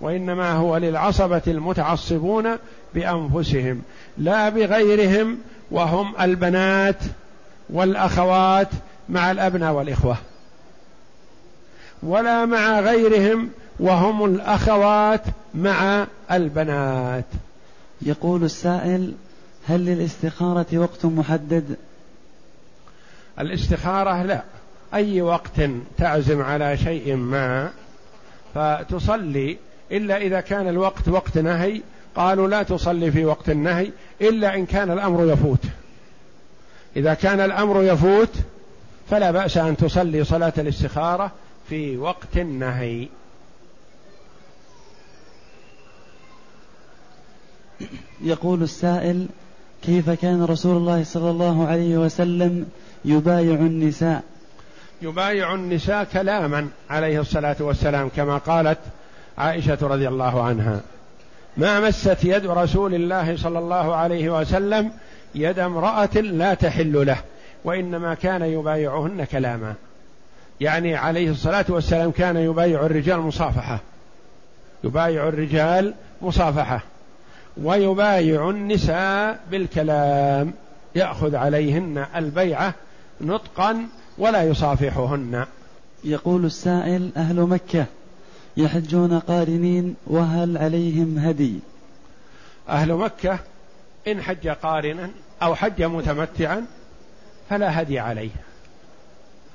وإنما 0.00 0.52
هو 0.52 0.76
للعصبة 0.76 1.42
المتعصبون 1.46 2.48
بأنفسهم 2.94 3.82
لا 4.18 4.48
بغيرهم 4.48 5.38
وهم 5.70 6.14
البنات 6.20 6.96
والأخوات 7.70 8.68
مع 9.08 9.30
الأبناء 9.30 9.72
والإخوة 9.72 10.16
ولا 12.02 12.46
مع 12.46 12.80
غيرهم 12.80 13.50
وهم 13.80 14.24
الأخوات 14.24 15.22
مع 15.54 16.06
البنات. 16.32 17.24
يقول 18.02 18.44
السائل 18.44 19.14
هل 19.68 19.84
للاستخارة 19.84 20.78
وقت 20.78 21.04
محدد؟ 21.04 21.76
الاستخارة 23.40 24.22
لا. 24.22 24.42
أي 24.94 25.22
وقت 25.22 25.60
تعزم 25.98 26.42
على 26.42 26.76
شيء 26.76 27.16
ما 27.16 27.70
فتصلي. 28.54 29.56
إلا 29.92 30.16
إذا 30.16 30.40
كان 30.40 30.68
الوقت 30.68 31.08
وقت 31.08 31.38
نهي 31.38 31.80
قالوا 32.16 32.48
لا 32.48 32.62
تصلي 32.62 33.10
في 33.10 33.24
وقت 33.24 33.50
النهي 33.50 33.90
إلا 34.20 34.54
إن 34.54 34.66
كان 34.66 34.90
الأمر 34.90 35.32
يفوت. 35.32 35.62
إذا 36.96 37.14
كان 37.14 37.40
الأمر 37.40 37.82
يفوت 37.82 38.30
فلا 39.10 39.30
بأس 39.30 39.56
أن 39.56 39.76
تصلي 39.76 40.24
صلاة 40.24 40.52
الاستخارة 40.58 41.32
في 41.68 41.96
وقت 41.96 42.36
النهي. 42.36 43.08
يقول 48.20 48.62
السائل 48.62 49.26
كيف 49.82 50.10
كان 50.10 50.44
رسول 50.44 50.76
الله 50.76 51.04
صلى 51.04 51.30
الله 51.30 51.66
عليه 51.66 51.98
وسلم 51.98 52.66
يبايع 53.04 53.54
النساء؟ 53.54 54.22
يبايع 55.02 55.54
النساء 55.54 56.04
كلاما 56.04 56.68
عليه 56.90 57.20
الصلاة 57.20 57.56
والسلام 57.60 58.08
كما 58.16 58.38
قالت 58.38 58.78
عائشة 59.38 59.78
رضي 59.82 60.08
الله 60.08 60.42
عنها. 60.42 60.80
ما 61.56 61.80
مست 61.80 62.24
يد 62.24 62.46
رسول 62.46 62.94
الله 62.94 63.36
صلى 63.36 63.58
الله 63.58 63.94
عليه 63.94 64.40
وسلم 64.40 64.90
يد 65.34 65.58
امرأة 65.58 66.14
لا 66.20 66.54
تحل 66.54 67.06
له 67.06 67.18
وإنما 67.64 68.14
كان 68.14 68.42
يبايعهن 68.42 69.24
كلاما. 69.24 69.74
يعني 70.60 70.96
عليه 70.96 71.30
الصلاة 71.30 71.64
والسلام 71.68 72.10
كان 72.10 72.36
يبايع 72.36 72.86
الرجال 72.86 73.20
مصافحة. 73.20 73.80
يبايع 74.84 75.28
الرجال 75.28 75.94
مصافحة. 76.22 76.82
ويبايع 77.62 78.50
النساء 78.50 79.40
بالكلام 79.50 80.52
يأخذ 80.94 81.36
عليهن 81.36 82.06
البيعة 82.16 82.74
نطقا 83.20 83.86
ولا 84.18 84.42
يصافحهن. 84.42 85.46
يقول 86.04 86.44
السائل 86.44 87.10
أهل 87.16 87.40
مكة 87.40 87.86
يحجون 88.56 89.18
قارنين 89.18 89.94
وهل 90.06 90.58
عليهم 90.58 91.18
هدي؟ 91.18 91.60
أهل 92.68 92.92
مكة 92.92 93.38
إن 94.08 94.22
حج 94.22 94.48
قارنا 94.48 95.10
أو 95.42 95.54
حج 95.54 95.82
متمتعا 95.82 96.66
فلا 97.50 97.82
هدي 97.82 97.98
عليه. 97.98 98.30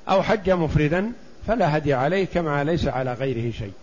أو 0.09 0.23
حج 0.23 0.49
مفردا 0.49 1.11
فلا 1.47 1.77
هدي 1.77 1.93
عليه 1.93 2.25
كما 2.25 2.63
ليس 2.63 2.87
على 2.87 3.13
غيره 3.13 3.51
شيء. 3.51 3.73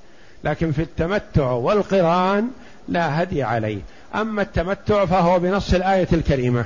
لكن 0.44 0.72
في 0.72 0.82
التمتع 0.82 1.50
والقران 1.50 2.50
لا 2.90 3.22
هدي 3.22 3.42
عليه. 3.42 3.78
أما 4.14 4.42
التمتع 4.42 5.04
فهو 5.04 5.38
بنص 5.38 5.74
الآية 5.74 6.08
الكريمة. 6.12 6.64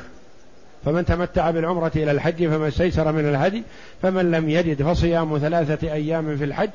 فمن 0.84 1.04
تمتع 1.04 1.50
بالعمرة 1.50 1.92
إلى 1.96 2.10
الحج 2.10 2.48
فما 2.48 2.68
استيسر 2.68 3.12
من 3.12 3.28
الهدي 3.28 3.62
فمن 4.02 4.30
لم 4.30 4.48
يجد 4.48 4.82
فصيام 4.82 5.38
ثلاثة 5.38 5.92
أيام 5.92 6.36
في 6.36 6.44
الحج 6.44 6.70